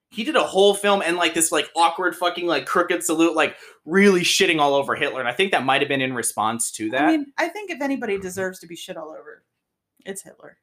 He 0.09 0.25
did 0.25 0.35
a 0.35 0.43
whole 0.43 0.73
film 0.73 1.01
and 1.01 1.15
like 1.15 1.33
this 1.33 1.53
like 1.53 1.69
awkward 1.77 2.13
fucking 2.13 2.45
like 2.45 2.65
crooked 2.65 3.05
salute, 3.05 3.37
like 3.37 3.55
really 3.85 4.21
shitting 4.21 4.59
all 4.59 4.73
over 4.73 4.95
Hitler, 4.95 5.21
and 5.21 5.29
I 5.29 5.33
think 5.33 5.53
that 5.53 5.63
might 5.63 5.81
have 5.81 5.87
been 5.87 6.01
in 6.01 6.13
response 6.13 6.71
to 6.71 6.89
that. 6.89 7.03
I 7.03 7.07
mean, 7.07 7.27
I 7.37 7.47
think 7.47 7.71
if 7.71 7.81
anybody 7.81 8.17
deserves 8.17 8.59
to 8.59 8.67
be 8.67 8.75
shit 8.75 8.97
all 8.97 9.11
over, 9.11 9.45
it's 10.05 10.21
Hitler. 10.21 10.57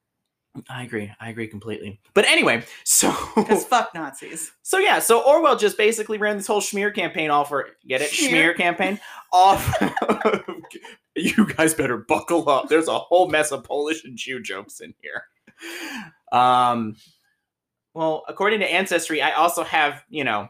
I 0.68 0.82
agree. 0.84 1.12
I 1.20 1.30
agree 1.30 1.46
completely. 1.48 2.00
But 2.14 2.24
anyway, 2.26 2.64
so 2.84 3.14
Because 3.34 3.64
fuck 3.64 3.94
Nazis. 3.94 4.52
so 4.62 4.78
yeah, 4.78 4.98
so 4.98 5.22
Orwell 5.22 5.56
just 5.56 5.76
basically 5.76 6.18
ran 6.18 6.36
this 6.36 6.46
whole 6.46 6.60
schmear 6.60 6.94
campaign 6.94 7.30
off 7.30 7.48
for 7.48 7.68
get 7.86 8.00
it 8.02 8.10
Schmear. 8.10 8.52
schmear 8.52 8.56
campaign 8.56 9.00
off. 9.32 9.82
you 11.16 11.46
guys 11.54 11.74
better 11.74 11.98
buckle 11.98 12.48
up. 12.48 12.68
There's 12.68 12.88
a 12.88 12.98
whole 12.98 13.28
mess 13.28 13.50
of 13.52 13.64
Polish 13.64 14.04
and 14.04 14.16
Jew 14.16 14.40
jokes 14.40 14.80
in 14.80 14.94
here. 15.00 15.24
Um, 16.32 16.96
well, 17.94 18.24
according 18.28 18.60
to 18.60 18.66
Ancestry, 18.72 19.20
I 19.22 19.32
also 19.32 19.64
have 19.64 20.02
you 20.08 20.24
know 20.24 20.48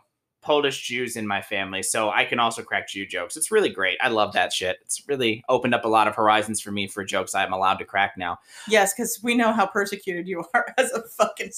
Polish 0.49 0.81
Jews 0.81 1.17
in 1.17 1.27
my 1.27 1.43
family, 1.43 1.83
so 1.83 2.09
I 2.09 2.25
can 2.25 2.39
also 2.39 2.63
crack 2.63 2.89
Jew 2.89 3.05
jokes. 3.05 3.37
It's 3.37 3.51
really 3.51 3.69
great. 3.69 3.99
I 4.01 4.09
love 4.09 4.33
that 4.33 4.51
shit. 4.51 4.79
It's 4.81 5.07
really 5.07 5.45
opened 5.51 5.75
up 5.75 5.85
a 5.85 5.89
lot 5.89 6.09
of 6.09 6.15
horizons 6.15 6.59
for 6.59 6.73
me 6.73 6.89
for 6.89 7.05
jokes 7.05 7.35
I'm 7.35 7.53
allowed 7.53 7.75
to 7.81 7.85
crack 7.85 8.17
now. 8.17 8.39
Yes, 8.67 8.95
because 8.95 9.21
we 9.23 9.35
know 9.35 9.53
how 9.53 9.67
persecuted 9.67 10.27
you 10.27 10.43
are 10.55 10.75
as 10.79 10.91
a 10.93 11.03
fucking 11.03 11.53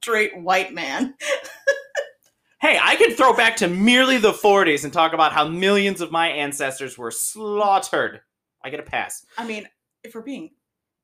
straight 0.00 0.40
white 0.40 0.72
man. 0.72 1.16
Hey, 2.60 2.78
I 2.80 2.94
can 2.94 3.10
throw 3.10 3.34
back 3.34 3.56
to 3.56 3.66
merely 3.66 4.18
the 4.18 4.32
40s 4.32 4.84
and 4.84 4.92
talk 4.92 5.14
about 5.14 5.32
how 5.32 5.48
millions 5.48 6.00
of 6.00 6.12
my 6.12 6.28
ancestors 6.28 6.96
were 6.96 7.10
slaughtered. 7.10 8.20
I 8.62 8.70
get 8.70 8.78
a 8.78 8.84
pass. 8.84 9.26
I 9.36 9.46
mean, 9.46 9.66
if 10.04 10.14
we're 10.14 10.22
being 10.22 10.50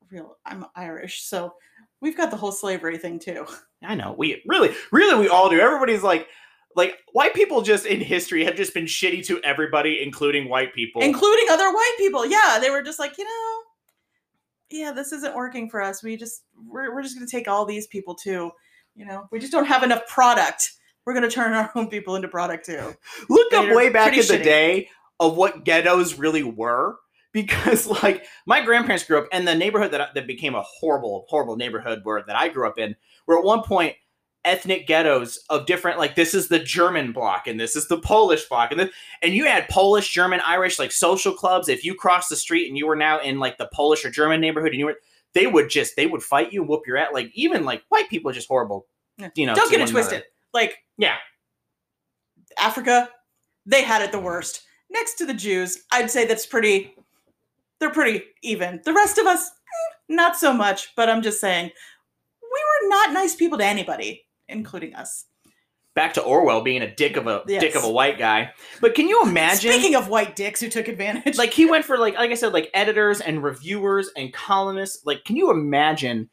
real, 0.08 0.36
I'm 0.46 0.66
Irish, 0.76 1.22
so 1.22 1.54
we've 2.00 2.16
got 2.16 2.30
the 2.30 2.36
whole 2.36 2.52
slavery 2.52 2.96
thing 2.96 3.18
too. 3.18 3.44
I 3.82 3.96
know. 3.96 4.14
We 4.16 4.40
really, 4.46 4.72
really, 4.92 5.18
we 5.18 5.28
all 5.28 5.50
do. 5.50 5.58
Everybody's 5.58 6.04
like, 6.04 6.28
like 6.76 6.98
white 7.12 7.34
people 7.34 7.62
just 7.62 7.86
in 7.86 8.00
history 8.00 8.44
have 8.44 8.56
just 8.56 8.74
been 8.74 8.86
shitty 8.86 9.24
to 9.26 9.40
everybody, 9.42 10.02
including 10.02 10.48
white 10.48 10.74
people. 10.74 11.02
including 11.02 11.46
other 11.50 11.72
white 11.72 11.94
people. 11.98 12.26
Yeah, 12.26 12.58
they 12.60 12.70
were 12.70 12.82
just 12.82 12.98
like, 12.98 13.16
you 13.18 13.24
know, 13.24 13.62
yeah, 14.70 14.92
this 14.92 15.12
isn't 15.12 15.34
working 15.34 15.70
for 15.70 15.80
us. 15.80 16.02
We 16.02 16.16
just 16.16 16.42
we're 16.66 16.94
we're 16.94 17.02
just 17.02 17.14
gonna 17.16 17.26
take 17.26 17.48
all 17.48 17.64
these 17.64 17.86
people 17.86 18.14
too. 18.14 18.50
You 18.94 19.06
know, 19.06 19.26
we 19.30 19.38
just 19.38 19.52
don't 19.52 19.66
have 19.66 19.82
enough 19.82 20.06
product. 20.08 20.72
We're 21.04 21.14
gonna 21.14 21.30
turn 21.30 21.52
our 21.54 21.70
own 21.74 21.88
people 21.88 22.16
into 22.16 22.28
product 22.28 22.66
too. 22.66 22.94
Look 23.28 23.52
up 23.52 23.74
way 23.74 23.90
back 23.90 24.08
in 24.08 24.24
pretty 24.24 24.38
the 24.38 24.44
day 24.44 24.88
of 25.20 25.36
what 25.36 25.64
ghettos 25.64 26.18
really 26.18 26.42
were. 26.42 26.96
Because 27.34 27.88
like 27.88 28.26
my 28.46 28.64
grandparents 28.64 29.02
grew 29.02 29.18
up, 29.18 29.26
and 29.32 29.44
the 29.44 29.56
neighborhood 29.56 29.90
that 29.90 30.14
that 30.14 30.28
became 30.28 30.54
a 30.54 30.62
horrible, 30.62 31.26
horrible 31.28 31.56
neighborhood 31.56 32.02
where 32.04 32.22
that 32.24 32.36
I 32.36 32.46
grew 32.46 32.64
up 32.64 32.78
in, 32.78 32.94
where 33.24 33.36
at 33.36 33.44
one 33.44 33.64
point 33.64 33.96
ethnic 34.44 34.86
ghettos 34.86 35.38
of 35.50 35.66
different 35.66 35.98
like 35.98 36.14
this 36.14 36.34
is 36.34 36.48
the 36.48 36.58
German 36.58 37.12
block 37.12 37.46
and 37.46 37.58
this 37.58 37.76
is 37.76 37.88
the 37.88 37.98
Polish 37.98 38.48
block 38.48 38.70
and 38.70 38.80
this, 38.80 38.90
and 39.22 39.34
you 39.34 39.44
had 39.46 39.68
Polish, 39.68 40.10
German, 40.10 40.40
Irish 40.40 40.78
like 40.78 40.92
social 40.92 41.32
clubs. 41.32 41.68
If 41.68 41.84
you 41.84 41.94
crossed 41.94 42.28
the 42.28 42.36
street 42.36 42.68
and 42.68 42.76
you 42.76 42.86
were 42.86 42.96
now 42.96 43.20
in 43.20 43.38
like 43.38 43.58
the 43.58 43.68
Polish 43.72 44.04
or 44.04 44.10
German 44.10 44.40
neighborhood 44.40 44.70
and 44.70 44.78
you 44.78 44.86
were 44.86 44.96
they 45.34 45.46
would 45.46 45.68
just 45.68 45.96
they 45.96 46.06
would 46.06 46.22
fight 46.22 46.52
you 46.52 46.60
and 46.60 46.68
whoop 46.68 46.86
your 46.86 46.96
ass. 46.96 47.08
Like 47.12 47.30
even 47.34 47.64
like 47.64 47.82
white 47.88 48.08
people 48.08 48.30
are 48.30 48.34
just 48.34 48.48
horrible. 48.48 48.86
Yeah. 49.18 49.30
You 49.34 49.46
know, 49.46 49.54
don't 49.54 49.70
get 49.70 49.80
it 49.80 49.88
twisted. 49.88 50.12
another. 50.12 50.26
Like 50.52 50.78
Yeah. 50.98 51.16
Africa, 52.58 53.08
they 53.66 53.82
had 53.82 54.02
it 54.02 54.12
the 54.12 54.20
worst. 54.20 54.62
Next 54.90 55.14
to 55.14 55.26
the 55.26 55.34
Jews, 55.34 55.84
I'd 55.90 56.10
say 56.10 56.26
that's 56.26 56.46
pretty. 56.46 56.94
They're 57.80 57.90
pretty 57.90 58.24
even. 58.42 58.80
The 58.84 58.92
rest 58.92 59.18
of 59.18 59.26
us, 59.26 59.48
eh, 59.48 60.14
not 60.14 60.36
so 60.36 60.52
much. 60.52 60.94
But 60.94 61.10
I'm 61.10 61.22
just 61.22 61.40
saying, 61.40 61.64
we 61.64 62.88
were 62.88 62.88
not 62.88 63.12
nice 63.12 63.34
people 63.34 63.58
to 63.58 63.64
anybody, 63.64 64.24
including 64.48 64.94
us. 64.94 65.26
Back 65.94 66.14
to 66.14 66.22
Orwell 66.22 66.62
being 66.62 66.82
a 66.82 66.92
dick 66.92 67.16
of 67.16 67.28
a 67.28 67.42
dick 67.46 67.76
of 67.76 67.84
a 67.84 67.90
white 67.90 68.18
guy. 68.18 68.50
But 68.80 68.96
can 68.96 69.08
you 69.08 69.22
imagine 69.22 69.70
Speaking 69.70 69.94
of 69.94 70.08
white 70.08 70.34
dicks 70.34 70.60
who 70.60 70.68
took 70.68 70.88
advantage, 70.88 71.38
like 71.38 71.52
he 71.52 71.66
went 71.66 71.84
for 71.84 71.98
like 71.98 72.14
like 72.16 72.32
I 72.32 72.34
said, 72.34 72.52
like 72.52 72.68
editors 72.74 73.20
and 73.20 73.44
reviewers 73.44 74.10
and 74.16 74.32
columnists. 74.32 75.06
Like, 75.06 75.22
can 75.24 75.36
you 75.36 75.52
imagine 75.52 76.30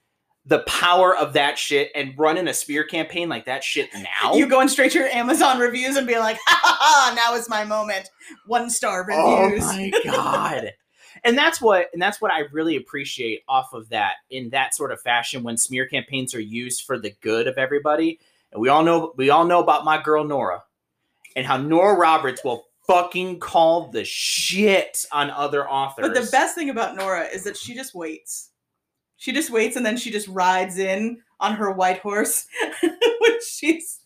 the 0.47 0.59
power 0.61 1.15
of 1.15 1.33
that 1.33 1.59
shit 1.59 1.91
and 1.93 2.15
running 2.17 2.47
a 2.47 2.53
spear 2.55 2.83
campaign 2.83 3.29
like 3.29 3.45
that 3.45 3.63
shit 3.63 3.87
now? 3.93 4.33
you 4.33 4.47
going 4.47 4.67
straight 4.67 4.93
to 4.93 4.97
your 4.97 5.07
Amazon 5.09 5.59
reviews 5.59 5.95
and 5.95 6.07
being 6.07 6.19
like, 6.19 6.37
ha 6.47 6.59
ha 6.63 6.77
ha, 6.79 7.13
now 7.15 7.35
is 7.37 7.47
my 7.47 7.63
moment. 7.63 8.09
One 8.47 8.67
star 8.67 9.05
reviews. 9.05 9.23
oh 9.23 9.43
reviews. 9.45 10.03
my 10.05 10.11
god. 10.11 10.71
And 11.23 11.37
that's 11.37 11.61
what 11.61 11.87
and 11.93 12.01
that's 12.01 12.19
what 12.19 12.31
I 12.31 12.41
really 12.51 12.75
appreciate 12.75 13.43
off 13.47 13.73
of 13.73 13.89
that 13.89 14.15
in 14.29 14.49
that 14.49 14.73
sort 14.73 14.91
of 14.91 14.99
fashion 15.01 15.43
when 15.43 15.57
smear 15.57 15.85
campaigns 15.85 16.33
are 16.33 16.41
used 16.41 16.83
for 16.83 16.97
the 16.97 17.13
good 17.21 17.47
of 17.47 17.57
everybody. 17.57 18.19
And 18.51 18.61
we 18.61 18.69
all 18.69 18.83
know 18.83 19.13
we 19.17 19.29
all 19.29 19.45
know 19.45 19.61
about 19.61 19.85
my 19.85 20.01
girl 20.01 20.23
Nora 20.23 20.63
and 21.35 21.45
how 21.45 21.57
Nora 21.57 21.95
Roberts 21.97 22.43
will 22.43 22.65
fucking 22.87 23.39
call 23.39 23.87
the 23.89 24.03
shit 24.03 25.05
on 25.11 25.29
other 25.29 25.69
authors. 25.69 26.07
But 26.07 26.13
the 26.13 26.29
best 26.31 26.55
thing 26.55 26.69
about 26.69 26.95
Nora 26.95 27.23
is 27.23 27.43
that 27.43 27.55
she 27.55 27.73
just 27.73 27.93
waits. 27.93 28.49
She 29.17 29.31
just 29.31 29.51
waits 29.51 29.75
and 29.75 29.85
then 29.85 29.97
she 29.97 30.09
just 30.09 30.27
rides 30.27 30.77
in 30.77 31.21
on 31.39 31.53
her 31.53 31.71
white 31.71 31.99
horse 31.99 32.47
when 32.81 33.39
she's 33.47 33.99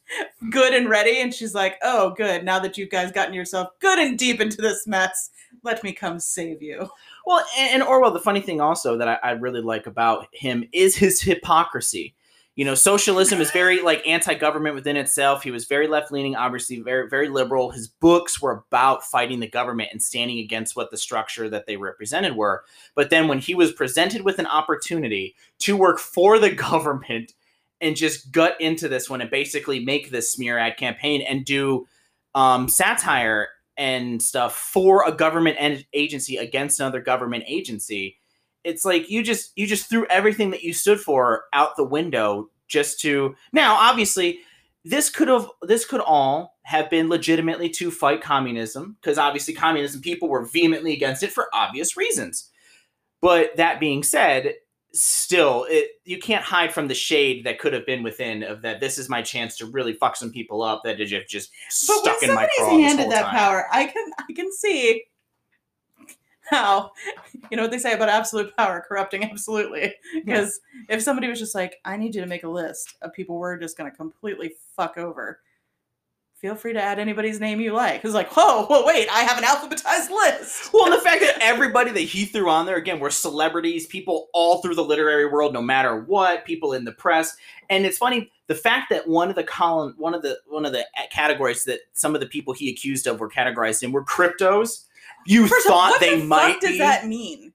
good 0.52 0.74
and 0.74 0.90
ready. 0.90 1.22
And 1.22 1.34
she's 1.34 1.56
like, 1.56 1.78
oh, 1.84 2.12
good. 2.12 2.44
Now 2.44 2.60
that 2.60 2.78
you 2.78 2.88
guys 2.88 3.12
gotten 3.12 3.34
yourself 3.34 3.70
good 3.80 3.98
and 3.98 4.20
deep 4.20 4.42
into 4.42 4.62
this 4.62 4.86
mess, 4.86 5.30
let 5.66 5.84
me 5.84 5.92
come 5.92 6.20
save 6.20 6.62
you. 6.62 6.90
Well, 7.26 7.44
and, 7.58 7.84
Orwell, 7.84 8.12
the 8.12 8.20
funny 8.20 8.40
thing 8.40 8.62
also 8.62 8.98
that 8.98 9.08
I, 9.08 9.18
I 9.24 9.32
really 9.32 9.62
like 9.62 9.88
about 9.88 10.28
him 10.32 10.64
is 10.72 10.96
his 10.96 11.22
hypocrisy. 11.22 12.16
You 12.56 12.64
know, 12.64 12.76
socialism 12.76 13.42
is 13.42 13.52
very 13.52 13.82
like 13.82 14.08
anti-government 14.08 14.76
within 14.76 14.96
itself. 14.96 15.44
He 15.44 15.52
was 15.52 15.66
very 15.66 15.88
left-leaning, 15.88 16.38
obviously 16.38 16.80
very 16.80 17.10
very 17.10 17.28
liberal. 17.28 17.72
His 17.72 17.90
books 17.90 18.42
were 18.42 18.64
about 18.70 19.04
fighting 19.04 19.42
the 19.42 19.50
government 19.50 19.90
and 19.92 20.02
standing 20.02 20.40
against 20.40 20.74
what 20.74 20.90
the 20.90 20.98
structure 20.98 21.50
that 21.50 21.66
they 21.66 21.76
represented 21.76 22.38
were. 22.38 22.64
But 22.96 23.10
then 23.10 23.28
when 23.28 23.40
he 23.40 23.56
was 23.56 23.74
presented 23.74 24.22
with 24.22 24.40
an 24.40 24.48
opportunity 24.48 25.36
to 25.60 25.76
work 25.76 26.00
for 26.00 26.40
the 26.40 26.52
government 26.56 27.34
and 27.82 27.98
just 27.98 28.32
gut 28.32 28.56
into 28.62 28.88
this 28.88 29.10
one 29.10 29.20
and 29.20 29.30
basically 29.30 29.84
make 29.84 30.10
this 30.10 30.32
smear 30.32 30.58
ad 30.58 30.78
campaign 30.78 31.22
and 31.24 31.44
do 31.44 31.86
um, 32.36 32.70
satire 32.70 33.50
and 33.78 34.22
stuff 34.22 34.56
for 34.56 35.08
a 35.08 35.12
government 35.12 35.58
en- 35.60 35.84
agency 35.94 36.38
against 36.38 36.80
another 36.80 37.02
government 37.02 37.44
agency 37.48 38.18
it's 38.64 38.86
like 38.86 39.10
you 39.10 39.22
just 39.22 39.52
you 39.56 39.68
just 39.68 39.90
threw 39.90 40.06
everything 40.08 40.52
that 40.52 40.64
you 40.64 40.74
stood 40.74 41.00
for 41.00 41.44
out 41.54 41.76
the 41.76 41.84
window 41.84 42.50
just 42.68 43.00
to 43.00 43.36
now 43.54 43.76
obviously 43.76 44.40
this 44.86 45.10
could 45.10 45.28
have 45.28 45.50
this 45.64 45.84
could 45.84 46.00
all 46.00 46.58
have 46.62 46.90
been 46.92 47.10
legitimately 47.10 47.70
to 47.70 47.90
fight 47.90 48.22
communism 48.22 48.96
because 49.02 49.18
obviously 49.18 49.54
communism 49.54 50.00
people 50.00 50.30
were 50.30 50.46
vehemently 50.46 50.94
against 50.94 51.24
it 51.24 51.32
for 51.32 51.48
obvious 51.54 51.98
reasons. 51.98 52.52
But 53.20 53.56
that 53.58 53.80
being 53.80 54.04
said 54.04 54.54
still 54.96 55.66
it 55.70 56.00
you 56.06 56.18
can't 56.18 56.44
hide 56.44 56.74
from 56.74 56.88
the 56.88 56.96
shade 56.96 57.46
that 57.46 57.60
could 57.60 57.74
have 57.74 57.86
been 57.86 58.02
within 58.02 58.44
of 58.44 58.62
that 58.62 58.80
this 58.80 58.98
is 58.98 59.10
my 59.10 59.22
chance 59.22 59.58
to 59.58 59.66
really 59.66 59.94
fuck 59.94 60.16
some 60.16 60.32
people 60.32 60.62
up 60.62 60.82
that 60.86 61.02
is 61.02 61.10
just 61.10 61.28
just 61.28 61.52
But 61.88 61.98
stuck 61.98 62.22
when 62.22 62.30
in 62.30 62.36
my 62.36 62.48
somebody's 62.48 62.58
craw 62.58 62.70
handed 62.80 63.12
that 63.12 63.24
time. 63.24 63.36
power, 63.36 63.68
I 63.72 63.86
can 63.86 64.12
I 64.18 64.34
can 64.34 64.52
see 64.54 65.04
how 66.50 66.92
you 67.52 67.58
know 67.58 67.64
what 67.64 67.72
they 67.72 67.80
say 67.80 67.94
about 67.94 68.08
absolute 68.08 68.56
power 68.56 68.86
corrupting 68.88 69.24
absolutely. 69.24 69.94
Because 70.26 70.60
if 70.90 71.02
somebody 71.02 71.28
was 71.28 71.40
just 71.40 71.56
like, 71.56 71.78
I 71.84 71.98
need 71.98 72.16
you 72.16 72.22
to 72.22 72.28
make 72.28 72.44
a 72.44 72.50
list 72.50 72.96
of 73.02 73.14
people 73.14 73.38
we're 73.38 73.58
just 73.58 73.78
gonna 73.78 73.92
completely 73.92 74.54
fuck 74.76 74.98
over, 74.98 75.42
feel 76.46 76.54
free 76.56 76.74
to 76.74 76.80
add 76.82 77.00
anybody's 77.00 77.40
name 77.40 77.60
you 77.60 77.74
like. 77.74 78.06
It's 78.06 78.14
like, 78.14 78.30
oh, 78.38 78.68
well, 78.70 78.86
wait, 78.86 79.10
I 79.10 79.22
have 79.22 79.40
an 79.40 79.44
alphabetized 79.44 80.12
list. 80.12 80.70
Well, 80.76 80.86
and 80.86 80.94
the 80.94 81.02
fact 81.02 81.22
that 81.22 81.40
everybody 81.42 81.90
that 81.90 82.02
he 82.02 82.26
threw 82.26 82.52
on 82.52 82.68
there 82.68 82.76
again 82.76 83.00
were 83.00 83.10
celebrities, 83.10 83.88
people 83.88 84.28
all 84.32 84.62
through 84.62 84.76
the 84.76 84.84
literary 84.84 85.26
world, 85.26 85.54
no 85.54 85.62
matter 85.62 86.02
what, 86.02 86.46
people 86.46 86.74
in 86.74 86.86
the 86.86 86.92
press, 86.92 87.36
and 87.72 87.84
it's 87.84 87.98
funny 87.98 88.32
the 88.46 88.54
fact 88.54 88.92
that 88.92 89.08
one 89.08 89.30
of 89.32 89.36
the 89.36 89.44
column, 89.44 89.96
one 89.98 90.14
of 90.14 90.22
the 90.22 90.38
one 90.46 90.68
of 90.68 90.72
the 90.72 90.86
categories 91.12 91.64
that 91.64 91.80
some 91.94 92.14
of 92.14 92.22
the 92.22 92.28
people 92.28 92.54
he 92.54 92.70
accused 92.70 93.08
of 93.08 93.20
were 93.20 93.30
categorized 93.30 93.82
in 93.82 93.92
were 93.92 94.06
cryptos. 94.06 94.86
You 95.26 95.48
First 95.48 95.66
thought 95.66 95.90
what 95.90 96.00
they 96.02 96.20
the 96.20 96.26
might 96.26 96.54
fuck 96.54 96.62
does 96.62 96.72
be 96.74 96.78
that 96.78 97.08
mean? 97.08 97.54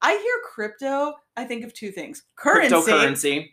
I 0.00 0.12
hear 0.12 0.40
crypto, 0.54 1.14
I 1.36 1.44
think 1.44 1.64
of 1.64 1.72
two 1.74 1.90
things. 1.90 2.22
Currency 2.36 2.72
cryptocurrency. 2.72 3.48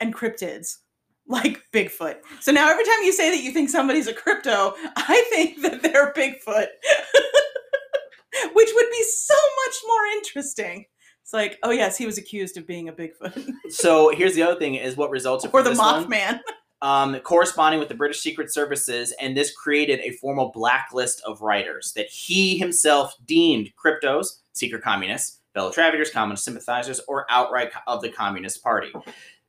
and 0.00 0.12
cryptids. 0.12 0.78
Like 1.26 1.62
Bigfoot. 1.72 2.16
So 2.40 2.52
now 2.52 2.70
every 2.70 2.84
time 2.84 3.02
you 3.02 3.12
say 3.12 3.30
that 3.30 3.42
you 3.42 3.50
think 3.50 3.70
somebody's 3.70 4.06
a 4.06 4.12
crypto, 4.12 4.74
I 4.96 5.24
think 5.30 5.62
that 5.62 5.82
they're 5.82 6.12
Bigfoot. 6.12 6.66
Which 8.52 8.68
would 8.74 8.90
be 8.90 9.04
so 9.04 9.34
much 9.64 9.74
more 9.86 10.04
interesting. 10.16 10.84
It's 11.22 11.32
like, 11.32 11.58
oh 11.62 11.70
yes, 11.70 11.96
he 11.96 12.04
was 12.04 12.18
accused 12.18 12.58
of 12.58 12.66
being 12.66 12.88
a 12.88 12.92
Bigfoot. 12.92 13.50
So 13.70 14.10
here's 14.10 14.34
the 14.34 14.42
other 14.42 14.58
thing: 14.58 14.74
is 14.74 14.96
what 14.96 15.10
resulted 15.10 15.50
or 15.52 15.62
from 15.62 15.74
the. 15.74 15.80
Mothman. 15.80 16.40
um, 16.82 17.18
corresponding 17.20 17.80
with 17.80 17.88
the 17.88 17.94
British 17.94 18.20
Secret 18.20 18.52
Services, 18.52 19.14
and 19.18 19.34
this 19.34 19.56
created 19.56 20.00
a 20.00 20.10
formal 20.12 20.52
blacklist 20.52 21.22
of 21.24 21.40
writers 21.40 21.92
that 21.96 22.06
he 22.08 22.58
himself 22.58 23.14
deemed 23.24 23.70
cryptos, 23.82 24.40
secret 24.52 24.82
communists, 24.82 25.40
fellow 25.54 25.72
travelers, 25.72 26.10
communist 26.10 26.44
sympathizers, 26.44 27.00
or 27.08 27.24
outright 27.30 27.70
of 27.86 28.02
the 28.02 28.10
Communist 28.10 28.62
Party. 28.62 28.92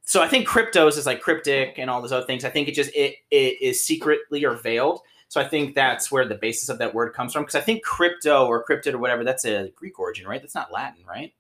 So 0.05 0.21
I 0.21 0.27
think 0.27 0.47
cryptos 0.47 0.97
is 0.97 1.05
like 1.05 1.21
cryptic 1.21 1.75
and 1.77 1.89
all 1.89 2.01
those 2.01 2.12
other 2.12 2.25
things. 2.25 2.45
I 2.45 2.49
think 2.49 2.67
it 2.67 2.75
just 2.75 2.91
it, 2.95 3.15
it 3.32 3.62
is 3.62 3.84
secretly 3.84 4.45
or 4.45 4.56
veiled. 4.56 5.01
So 5.27 5.41
I 5.41 5.47
think 5.47 5.73
that's 5.73 6.12
where 6.12 6.27
the 6.27 6.36
basis 6.36 6.69
of 6.69 6.77
that 6.77 6.93
word 6.93 7.13
comes 7.13 7.34
from. 7.34 7.43
Because 7.43 7.56
I 7.56 7.62
think 7.62 7.84
crypto 7.84 8.45
or 8.45 8.63
cryptid 8.63 8.93
or 8.93 8.99
whatever, 8.99 9.23
that's 9.23 9.45
a 9.45 9.71
Greek 9.75 9.99
origin, 9.99 10.27
right? 10.27 10.41
That's 10.41 10.56
not 10.56 10.71
Latin, 10.71 11.03
right? 11.08 11.34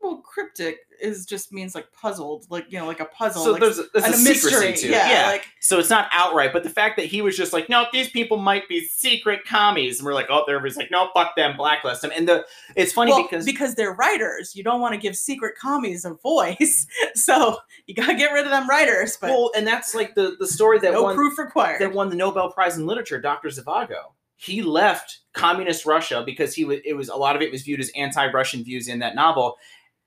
Well, 0.00 0.18
cryptic 0.18 0.78
is 1.00 1.26
just 1.26 1.52
means 1.52 1.74
like 1.74 1.90
puzzled, 1.92 2.46
like 2.50 2.66
you 2.70 2.78
know, 2.78 2.86
like 2.86 3.00
a 3.00 3.04
puzzle. 3.06 3.42
so 3.42 3.52
like, 3.52 3.60
there's, 3.60 3.78
a- 3.80 3.86
there's 3.92 4.04
and 4.04 4.14
a 4.14 4.16
a 4.16 4.20
secrecy 4.20 4.54
mystery. 4.70 4.72
to 4.74 4.86
it. 4.88 4.90
yeah, 5.10 5.26
like 5.26 5.44
So 5.60 5.78
it's 5.80 5.90
not 5.90 6.08
outright, 6.12 6.52
but 6.52 6.62
the 6.62 6.70
fact 6.70 6.96
that 6.98 7.06
he 7.06 7.20
was 7.20 7.36
just 7.36 7.52
like, 7.52 7.68
no, 7.68 7.86
these 7.92 8.08
people 8.08 8.36
might 8.36 8.68
be 8.68 8.84
secret 8.86 9.40
commies, 9.44 9.98
and 9.98 10.06
we're 10.06 10.14
like, 10.14 10.28
oh, 10.30 10.44
everybody's 10.48 10.76
like, 10.76 10.90
no, 10.92 11.10
fuck 11.14 11.34
them, 11.34 11.56
blacklist 11.56 12.02
them. 12.02 12.12
And 12.16 12.28
the 12.28 12.44
it's 12.76 12.92
funny 12.92 13.10
well, 13.10 13.28
because 13.44 13.74
they're 13.74 13.94
writers. 13.94 14.54
You 14.54 14.62
don't 14.62 14.80
want 14.80 14.94
to 14.94 15.00
give 15.00 15.16
secret 15.16 15.56
commies 15.60 16.04
a 16.04 16.14
voice, 16.14 16.86
so 17.14 17.58
you 17.88 17.94
gotta 17.94 18.14
get 18.14 18.32
rid 18.32 18.44
of 18.44 18.50
them 18.50 18.68
writers. 18.68 19.16
But 19.20 19.30
well, 19.30 19.50
and 19.56 19.66
that's 19.66 19.94
like 19.94 20.14
the 20.14 20.36
the 20.38 20.46
story 20.46 20.78
that 20.80 20.92
no 20.92 21.02
won 21.04 21.16
proof 21.16 21.38
required. 21.38 21.80
that 21.80 21.92
won 21.92 22.10
the 22.10 22.16
Nobel 22.16 22.52
Prize 22.52 22.76
in 22.76 22.86
Literature, 22.86 23.20
Dr. 23.20 23.48
Zhivago. 23.48 24.12
He 24.36 24.62
left 24.62 25.20
communist 25.32 25.86
Russia 25.86 26.22
because 26.24 26.54
he 26.54 26.64
was 26.64 26.78
it 26.84 26.92
was 26.92 27.08
a 27.08 27.16
lot 27.16 27.34
of 27.34 27.42
it 27.42 27.50
was 27.50 27.62
viewed 27.62 27.80
as 27.80 27.90
anti-Russian 27.96 28.62
views 28.62 28.86
in 28.88 28.98
that 29.00 29.14
novel 29.14 29.56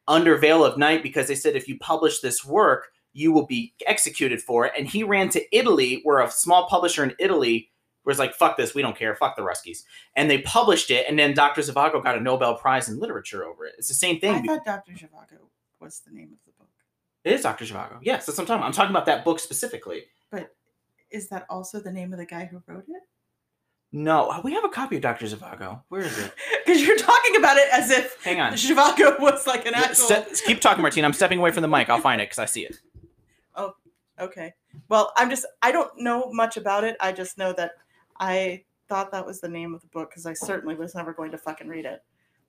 under 0.07 0.37
veil 0.37 0.63
of 0.63 0.77
night 0.77 1.01
because 1.03 1.27
they 1.27 1.35
said 1.35 1.55
if 1.55 1.67
you 1.67 1.77
publish 1.79 2.19
this 2.19 2.45
work 2.45 2.91
you 3.13 3.31
will 3.31 3.45
be 3.45 3.73
executed 3.87 4.41
for 4.41 4.65
it 4.65 4.73
and 4.77 4.87
he 4.87 5.03
ran 5.03 5.29
to 5.29 5.43
Italy 5.55 6.01
where 6.03 6.21
a 6.21 6.31
small 6.31 6.67
publisher 6.67 7.03
in 7.03 7.13
Italy 7.19 7.69
was 8.05 8.19
like 8.19 8.33
fuck 8.33 8.57
this 8.57 8.73
we 8.73 8.81
don't 8.81 8.97
care 8.97 9.15
fuck 9.15 9.35
the 9.35 9.41
Ruskies 9.41 9.83
and 10.15 10.29
they 10.29 10.39
published 10.41 10.89
it 10.91 11.05
and 11.07 11.19
then 11.19 11.33
Dr. 11.33 11.61
Zhivago 11.61 12.03
got 12.03 12.17
a 12.17 12.21
Nobel 12.21 12.55
Prize 12.55 12.89
in 12.89 12.99
Literature 12.99 13.43
over 13.45 13.65
it 13.65 13.75
it's 13.77 13.89
the 13.89 13.93
same 13.93 14.19
thing. 14.19 14.35
I 14.35 14.41
thought 14.41 14.65
Dr. 14.65 14.93
Zhivago 14.93 15.39
was 15.79 16.01
the 16.05 16.13
name 16.13 16.31
of 16.31 16.39
the. 16.45 16.50
It 17.23 17.33
is 17.33 17.41
Dr. 17.41 17.65
Zhivago 17.65 17.97
yes 18.01 18.25
that's 18.25 18.37
what 18.37 18.43
I'm 18.43 18.47
talking 18.47 18.59
about 18.59 18.65
I'm 18.67 18.73
talking 18.73 18.91
about 18.91 19.05
that 19.07 19.23
book 19.25 19.39
specifically 19.39 20.03
But 20.31 20.53
Is 21.09 21.27
that 21.29 21.45
also 21.49 21.79
the 21.79 21.91
name 21.91 22.13
of 22.13 22.19
the 22.19 22.25
guy 22.25 22.45
who 22.45 22.61
wrote 22.67 22.85
it? 22.87 23.03
no 23.91 24.29
uh, 24.29 24.41
we 24.43 24.53
have 24.53 24.63
a 24.63 24.69
copy 24.69 24.95
of 24.95 25.01
Dr. 25.01 25.25
Zhivago 25.25 25.81
where 25.89 26.01
is 26.01 26.17
it 26.17 26.33
Because 26.65 26.81
you're 26.81 26.97
talking 26.97 27.35
about 27.35 27.57
it 27.57 27.67
as 27.71 27.89
if 27.91 28.23
hang 28.23 28.39
on 28.39 28.53
Zhivago 28.53 29.19
was 29.19 29.45
like 29.47 29.65
an 29.65 29.73
Yeah, 29.75 29.81
actual. 29.81 30.07
ste- 30.33 30.45
keep 30.45 30.61
talking, 30.61 30.81
Martina. 30.81 31.05
I'm 31.07 31.13
stepping 31.13 31.39
away 31.39 31.51
from 31.51 31.61
the 31.63 31.67
mic. 31.67 31.89
I'll 31.89 31.99
find 31.99 32.21
it 32.21 32.25
because 32.29 32.39
I 32.39 32.45
see 32.45 32.65
it. 32.65 32.79
Oh, 33.55 33.73
okay. 34.19 34.53
Well, 34.87 35.11
I'm 35.17 35.29
just. 35.29 35.45
I 35.61 35.71
don't 35.73 35.91
know 35.99 36.31
much 36.31 36.55
about 36.55 36.83
it. 36.85 36.95
I 37.01 37.11
just 37.11 37.37
know 37.37 37.51
that 37.53 37.71
I 38.19 38.63
thought 38.87 39.11
that 39.11 39.25
was 39.25 39.41
the 39.41 39.49
name 39.49 39.73
of 39.73 39.81
the 39.81 39.87
book 39.87 40.09
because 40.11 40.25
I 40.25 40.33
certainly 40.33 40.75
was 40.75 40.93
never 40.95 41.13
going 41.13 41.31
to 41.31 41.37
fucking 41.37 41.67
read 41.67 41.85
it. 41.85 42.03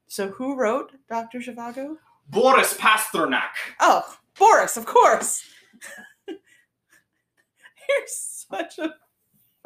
So 0.07 0.29
who 0.29 0.57
wrote 0.57 0.93
Dr. 1.09 1.39
Zhivago? 1.39 1.97
Boris 2.29 2.75
Pasternak. 2.75 3.51
Oh, 3.81 4.03
Boris, 4.39 4.77
of 4.77 4.87
course. 4.87 5.43
You're 6.29 8.07
such 8.07 8.79
a 8.79 8.95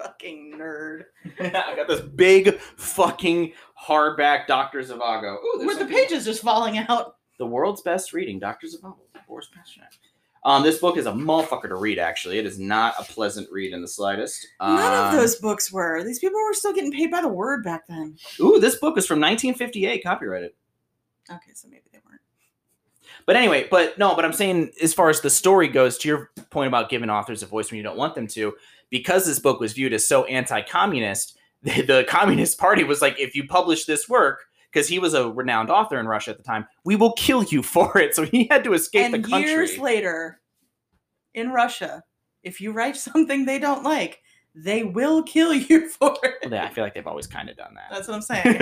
fucking 0.00 0.54
nerd. 0.58 1.04
I 1.40 1.74
got 1.76 1.88
this 1.88 2.00
big 2.00 2.58
fucking 2.76 3.52
hardback 3.80 4.46
Dr. 4.46 4.80
Zhivago. 4.80 5.36
Ooh, 5.36 5.54
there's 5.58 5.78
With 5.78 5.78
the 5.78 5.94
pages 5.94 6.24
just 6.24 6.42
falling 6.42 6.78
out. 6.78 7.16
The 7.38 7.46
world's 7.46 7.82
best 7.82 8.12
reading, 8.12 8.38
Dr. 8.38 8.66
Zhivago, 8.66 8.96
Boris 9.28 9.48
Pasternak. 9.54 9.92
Um, 10.44 10.62
this 10.62 10.78
book 10.78 10.96
is 10.96 11.06
a 11.06 11.12
motherfucker 11.12 11.68
to 11.68 11.74
read. 11.74 11.98
Actually, 11.98 12.38
it 12.38 12.46
is 12.46 12.58
not 12.58 12.94
a 13.00 13.02
pleasant 13.02 13.48
read 13.50 13.72
in 13.72 13.82
the 13.82 13.88
slightest. 13.88 14.46
None 14.60 14.78
of 14.94 15.12
Um, 15.12 15.16
those 15.16 15.34
books 15.36 15.72
were. 15.72 16.04
These 16.04 16.20
people 16.20 16.40
were 16.40 16.54
still 16.54 16.72
getting 16.72 16.92
paid 16.92 17.10
by 17.10 17.20
the 17.20 17.28
word 17.28 17.64
back 17.64 17.86
then. 17.88 18.16
Ooh, 18.40 18.60
this 18.60 18.76
book 18.76 18.96
is 18.96 19.06
from 19.06 19.18
1958, 19.20 20.04
copyrighted. 20.04 20.52
Okay, 21.28 21.50
so 21.52 21.66
maybe 21.68 21.82
they 21.92 21.98
weren't. 21.98 22.05
But 23.26 23.36
anyway, 23.36 23.66
but 23.70 23.98
no, 23.98 24.14
but 24.14 24.24
I'm 24.24 24.32
saying 24.32 24.70
as 24.82 24.94
far 24.94 25.08
as 25.08 25.20
the 25.20 25.30
story 25.30 25.68
goes, 25.68 25.98
to 25.98 26.08
your 26.08 26.30
point 26.50 26.68
about 26.68 26.90
giving 26.90 27.10
authors 27.10 27.42
a 27.42 27.46
voice 27.46 27.70
when 27.70 27.78
you 27.78 27.82
don't 27.82 27.96
want 27.96 28.14
them 28.14 28.26
to, 28.28 28.54
because 28.90 29.26
this 29.26 29.38
book 29.38 29.60
was 29.60 29.72
viewed 29.72 29.92
as 29.92 30.06
so 30.06 30.24
anti-communist, 30.24 31.38
the, 31.62 31.82
the 31.82 32.04
Communist 32.08 32.58
Party 32.58 32.84
was 32.84 33.02
like, 33.02 33.18
if 33.18 33.34
you 33.34 33.46
publish 33.46 33.84
this 33.84 34.08
work, 34.08 34.44
because 34.70 34.88
he 34.88 34.98
was 34.98 35.14
a 35.14 35.30
renowned 35.30 35.70
author 35.70 35.98
in 35.98 36.06
Russia 36.06 36.30
at 36.30 36.36
the 36.36 36.42
time, 36.42 36.66
we 36.84 36.96
will 36.96 37.12
kill 37.12 37.42
you 37.44 37.62
for 37.62 37.98
it. 37.98 38.14
So 38.14 38.24
he 38.24 38.46
had 38.50 38.64
to 38.64 38.74
escape 38.74 39.06
and 39.06 39.14
the 39.14 39.28
country. 39.28 39.50
years 39.50 39.78
later, 39.78 40.40
in 41.34 41.50
Russia, 41.50 42.02
if 42.42 42.60
you 42.60 42.72
write 42.72 42.96
something 42.96 43.44
they 43.44 43.58
don't 43.58 43.82
like, 43.82 44.20
they 44.58 44.82
will 44.84 45.22
kill 45.22 45.52
you 45.52 45.86
for 45.90 46.16
it. 46.22 46.50
Yeah, 46.50 46.64
I 46.64 46.70
feel 46.70 46.82
like 46.82 46.94
they've 46.94 47.06
always 47.06 47.26
kind 47.26 47.50
of 47.50 47.56
done 47.56 47.74
that. 47.74 47.88
That's 47.90 48.08
what 48.08 48.14
I'm 48.14 48.22
saying. 48.22 48.56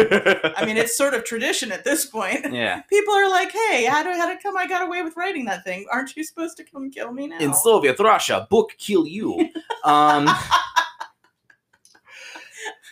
I 0.57 0.67
mean, 0.67 0.77
it's 0.77 0.97
sort 0.97 1.15
of 1.15 1.25
tradition 1.25 1.71
at 1.71 1.85
this 1.85 2.05
point. 2.05 2.53
yeah. 2.53 2.81
People 2.91 3.15
are 3.15 3.31
like, 3.31 3.53
"Hey, 3.53 3.85
how 3.85 4.03
did 4.03 4.17
how 4.17 4.27
did 4.27 4.43
come 4.43 4.57
I 4.57 4.67
got 4.67 4.87
away 4.87 5.03
with 5.03 5.17
writing 5.17 5.45
that 5.45 5.63
thing? 5.63 5.87
Aren't 5.91 6.17
you 6.17 6.25
supposed 6.25 6.57
to 6.57 6.65
come 6.65 6.91
kill 6.91 7.13
me 7.13 7.29
now?" 7.29 7.39
In 7.39 7.55
Soviet 7.55 7.99
Russia, 8.01 8.47
book 8.51 8.73
kill 8.77 9.07
you. 9.07 9.49
Um, 9.85 10.29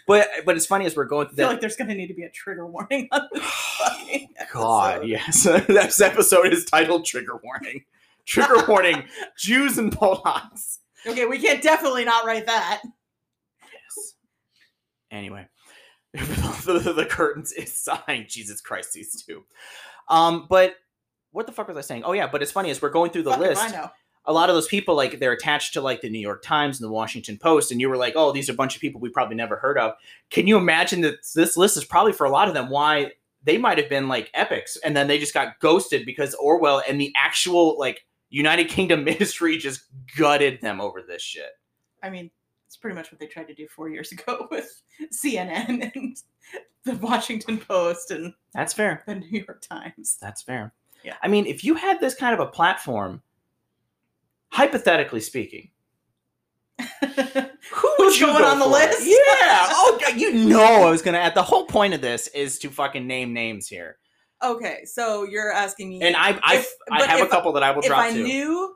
but 0.07 0.29
but 0.47 0.57
it's 0.57 0.67
funny 0.67 0.87
as 0.87 0.95
we're 0.95 1.05
going 1.05 1.27
I 1.27 1.31
through 1.31 1.37
feel 1.37 1.47
that. 1.47 1.53
like 1.55 1.61
there's 1.61 1.77
going 1.77 1.88
to 1.88 1.95
need 1.95 2.09
to 2.09 2.15
be 2.15 2.23
a 2.23 2.31
trigger 2.31 2.67
warning 2.67 3.09
on 3.11 3.29
this 3.33 3.43
God, 4.53 5.07
yes. 5.07 5.43
this 5.43 6.01
episode 6.01 6.53
is 6.53 6.65
titled 6.65 7.05
Trigger 7.05 7.41
Warning. 7.43 7.85
Trigger 8.27 8.65
Warning 8.69 9.05
Jews 9.37 9.79
and 9.79 9.91
Polacks. 9.91 10.79
Okay, 11.07 11.27
we 11.27 11.38
can't 11.38 11.62
definitely 11.62 12.05
not 12.05 12.25
write 12.25 12.47
that. 12.47 12.83
Yes. 13.62 14.15
Anyway, 15.11 15.47
the, 16.15 16.93
the 16.97 17.07
curtains 17.07 17.53
is 17.53 17.73
signed. 17.75 18.27
Jesus 18.29 18.61
Christ, 18.61 18.93
these 18.93 19.23
two. 19.23 19.45
Um, 20.09 20.47
but 20.49 20.77
what 21.33 21.47
the 21.47 21.53
fuck 21.53 21.69
was 21.69 21.77
I 21.77 21.81
saying? 21.81 22.05
Oh 22.05 22.12
yeah, 22.12 22.27
but 22.27 22.43
it's 22.43 22.53
funny 22.53 22.71
as 22.71 22.81
we're 22.81 22.91
going 22.91 23.11
through 23.11 23.25
the 23.25 23.37
list. 23.37 23.62
I 23.62 23.69
know. 23.71 23.91
a 24.27 24.33
lot 24.33 24.49
of 24.49 24.55
those 24.55 24.69
people 24.69 24.95
like 24.95 25.19
they're 25.19 25.33
attached 25.33 25.73
to 25.75 25.81
like 25.81 26.01
the 26.03 26.11
New 26.11 26.21
York 26.21 26.43
Times 26.43 26.81
and 26.81 26.88
the 26.88 26.93
Washington 26.93 27.38
Post, 27.38 27.73
and 27.73 27.81
you 27.81 27.88
were 27.88 27.97
like, 27.97 28.15
oh, 28.17 28.33
these 28.33 28.49
are 28.49 28.53
a 28.53 28.57
bunch 28.57 28.75
of 28.75 28.81
people 28.81 29.01
we 29.01 29.09
probably 29.09 29.37
never 29.37 29.57
heard 29.57 29.79
of. 29.79 29.95
Can 30.31 30.47
you 30.47 30.57
imagine 30.57 31.01
that 31.01 31.17
this 31.35 31.57
list 31.57 31.77
is 31.77 31.85
probably 31.85 32.12
for 32.12 32.27
a 32.27 32.31
lot 32.31 32.49
of 32.49 32.55
them 32.55 32.69
why 32.71 33.12
they 33.43 33.59
might 33.59 33.79
have 33.79 33.88
been 33.88 34.09
like 34.09 34.31
epics, 34.35 34.77
and 34.85 34.97
then 34.97 35.09
they 35.09 35.19
just 35.19 35.35
got 35.35 35.59
ghosted 35.61 36.07
because 36.07 36.35
Orwell 36.35 36.83
and 36.87 37.01
the 37.01 37.12
actual 37.17 37.79
like 37.79 38.05
United 38.33 38.68
Kingdom 38.68 39.05
ministry 39.05 39.57
just 39.59 39.83
gutted 40.16 40.61
them 40.61 40.81
over 40.81 41.03
this 41.03 41.23
shit. 41.23 41.51
I 42.03 42.11
mean, 42.11 42.31
it's 42.66 42.77
pretty 42.77 42.97
much 42.97 43.12
what 43.12 43.21
they 43.21 43.27
tried 43.27 43.47
to 43.49 43.55
do 43.55 43.68
four 43.68 43.88
years 43.88 44.11
ago 44.12 44.49
with 44.51 44.83
CNN 45.12 45.92
and 45.95 46.16
the 46.85 46.95
Washington 46.97 47.59
Post 47.59 48.11
and 48.11 48.33
That's 48.55 48.73
fair. 48.73 49.03
the 49.07 49.16
New 49.16 49.45
York 49.47 49.62
Times. 49.62 50.18
That's 50.21 50.42
fair. 50.42 50.73
Yeah. 51.05 51.16
I 51.23 51.29
mean, 51.29 51.47
if 51.47 51.62
you 51.62 51.75
had 51.75 52.01
this 52.01 52.14
kind 52.14 52.33
of 52.35 52.40
a 52.40 52.51
platform, 52.51 53.23
hypothetically 54.51 55.21
speaking, 55.21 55.71
who 56.79 58.12
you 58.14 58.21
going 58.21 58.38
go 58.38 58.45
on 58.45 58.59
the 58.59 58.64
for? 58.64 58.71
list? 58.71 59.01
Yeah. 59.07 59.16
Oh, 59.71 59.99
God, 60.01 60.18
you 60.21 60.33
know 60.33 60.87
I 60.87 60.90
was 60.90 61.03
gonna. 61.03 61.18
At 61.18 61.35
the 61.35 61.42
whole 61.42 61.66
point 61.66 61.95
of 61.95 62.01
this 62.01 62.29
is 62.29 62.59
to 62.61 62.71
fucking 62.71 63.07
name 63.07 63.33
names 63.33 63.68
here, 63.68 63.99
okay, 64.42 64.85
so 64.85 65.24
you're 65.24 65.52
asking 65.52 65.90
me, 65.90 66.02
and 66.02 66.16
I 66.16 66.38
I, 66.42 66.57
If- 66.57 66.72
I 66.90 67.07
have 67.07 67.20
a 67.20 67.26
couple 67.28 67.52
that 67.52 67.62
I 67.62 67.70
will 67.70 67.83
if 67.83 67.88
drop 67.88 68.05
If 68.07 68.12
I 68.12 68.16
to. 68.16 68.22
knew 68.22 68.74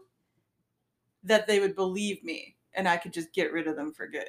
that 1.25 1.47
they 1.47 1.61
would 1.61 1.75
believe 1.75 2.23
me 2.25 2.57
and 2.75 2.89
I 2.89 2.97
could 2.97 3.13
just 3.13 3.33
get 3.33 3.53
rid 3.53 3.67
of 3.67 3.75
them 3.77 3.93
for 3.93 4.07
good, 4.07 4.29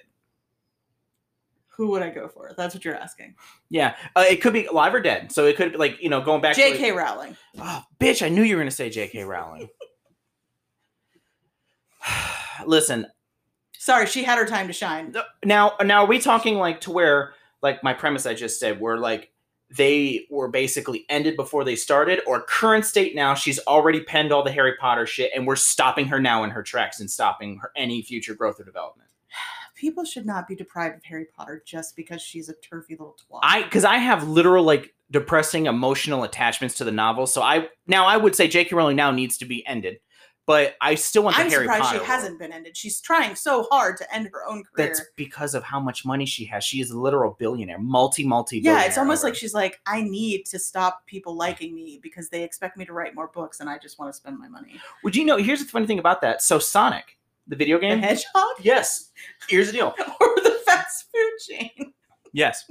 who 1.68 1.88
would 1.90 2.02
I 2.02 2.10
go 2.10 2.28
for? 2.28 2.54
That's 2.58 2.74
what 2.74 2.84
you're 2.84 2.96
asking. 2.96 3.36
yeah, 3.70 3.96
uh, 4.16 4.26
it 4.28 4.42
could 4.42 4.54
be 4.54 4.66
alive 4.66 4.94
or 4.96 5.00
dead. 5.02 5.32
So 5.32 5.46
it 5.46 5.56
could 5.58 5.74
be 5.74 5.78
like 5.78 6.02
you 6.02 6.10
know 6.10 6.22
going 6.22 6.42
back. 6.42 6.56
to 6.56 6.62
J.K. 6.62 6.92
Rowling. 6.92 7.38
Oh, 7.60 7.84
bitch! 8.00 8.26
I 8.26 8.30
knew 8.30 8.42
you 8.44 8.56
were 8.56 8.62
gonna 8.62 8.72
say 8.72 8.90
J.K. 8.90 9.24
Rowling. 9.24 9.70
Listen, 12.66 13.08
Sorry, 13.78 14.06
she 14.08 14.24
had 14.24 14.38
her 14.38 14.46
time 14.46 14.68
to 14.68 14.74
shine. 14.74 15.14
now 15.46 15.74
now 15.84 16.04
are 16.04 16.08
we 16.08 16.20
talking 16.20 16.56
like 16.58 16.82
to 16.82 16.92
where 16.92 17.34
like 17.62 17.84
my 17.84 17.94
premise 17.94 18.26
I 18.26 18.34
just 18.34 18.60
said 18.60 18.82
where 18.82 18.98
like 18.98 19.32
they 19.70 20.26
were 20.30 20.48
basically 20.48 21.06
ended 21.10 21.36
before 21.36 21.64
they 21.64 21.76
started 21.76 22.22
or 22.26 22.42
current 22.42 22.86
state 22.86 23.16
now 23.16 23.34
she's 23.34 23.60
already 23.68 24.02
penned 24.02 24.32
all 24.32 24.44
the 24.44 24.52
Harry 24.52 24.76
Potter 24.80 25.06
shit 25.06 25.32
and 25.36 25.46
we're 25.46 25.56
stopping 25.56 26.08
her 26.08 26.20
now 26.20 26.44
in 26.44 26.50
her 26.50 26.64
tracks 26.64 27.00
and 27.00 27.12
stopping 27.12 27.58
her 27.58 27.72
any 27.76 28.02
future 28.02 28.34
growth 28.34 28.60
or 28.60 28.64
development. 28.64 29.10
People 29.76 30.06
should 30.06 30.26
not 30.26 30.48
be 30.48 30.56
deprived 30.56 30.96
of 30.96 31.04
Harry 31.04 31.26
Potter 31.36 31.62
just 31.66 31.96
because 31.96 32.22
she's 32.22 32.50
a 32.50 32.54
turfy 32.54 32.94
little 32.94 33.18
twat. 33.30 33.40
I 33.44 33.64
cuz 33.64 33.84
I 33.84 33.98
have 33.98 34.28
literal 34.28 34.64
like 34.64 34.94
depressing 35.12 35.66
emotional 35.66 36.24
attachments 36.24 36.76
to 36.76 36.84
the 36.84 36.92
novel 36.92 37.28
so 37.28 37.42
I 37.42 37.68
now 37.88 38.06
I 38.06 38.18
would 38.18 38.36
say 38.36 38.48
J.K. 38.48 38.76
Rowling 38.76 38.96
now 38.96 39.12
needs 39.12 39.38
to 39.40 39.46
be 39.46 39.66
ended 39.68 40.00
but 40.48 40.76
I 40.82 40.96
still 40.96 41.24
want 41.24 41.36
the 41.36 41.44
I'm 41.44 41.50
surprised 41.52 41.82
Potter 41.82 41.90
she 41.94 41.98
world. 41.98 42.08
hasn't 42.08 42.40
been 42.40 42.52
ended. 42.54 42.76
She's 42.76 43.00
trying 43.02 43.36
so 43.36 43.68
hard 43.70 43.98
to 43.98 44.16
end 44.16 44.30
her 44.34 44.46
own 44.48 44.64
career. 44.64 44.88
That's 44.88 45.02
because 45.18 45.54
of 45.54 45.64
how 45.64 45.80
much 45.80 46.06
money 46.06 46.26
she 46.26 46.46
has. 46.46 46.64
She 46.64 46.80
is 46.82 46.90
a 46.90 46.98
literal 46.98 47.36
billionaire, 47.38 47.78
multi 47.78 48.24
multi. 48.26 48.60
yeah, 48.60 48.86
it's 48.86 48.98
almost 48.98 49.24
like 49.24 49.36
she's 49.36 49.54
like, 49.54 49.80
I 49.86 50.02
need 50.02 50.46
to 50.48 50.58
stop 50.58 51.06
people 51.06 51.36
liking 51.36 51.76
me 51.76 52.00
because 52.02 52.30
they 52.30 52.44
expect 52.44 52.78
me 52.78 52.86
to 52.86 52.94
write 52.94 53.14
more 53.14 53.28
books 53.28 53.60
and 53.60 53.70
I 53.70 53.78
just 53.78 54.00
want 54.00 54.12
to 54.12 54.18
spend 54.18 54.40
my 54.40 54.48
money. 54.48 54.80
Would 55.04 55.16
you 55.16 55.26
know? 55.26 55.38
Here's 55.38 55.60
the 55.64 55.70
funny 55.70 55.86
thing 55.86 56.00
about 56.00 56.22
that. 56.22 56.42
So 56.42 56.58
Sonic, 56.60 57.18
the 57.48 57.56
video 57.58 57.78
The 57.78 57.88
game. 57.88 58.00
hedgehog 58.00 58.56
yes. 58.62 59.12
Here's 59.50 59.68
the 59.68 59.74
deal. 59.74 59.94
or 60.22 60.36
the 60.44 60.58
fast 60.66 61.08
food 61.14 61.56
chain? 61.56 61.94
Yes. 62.34 62.70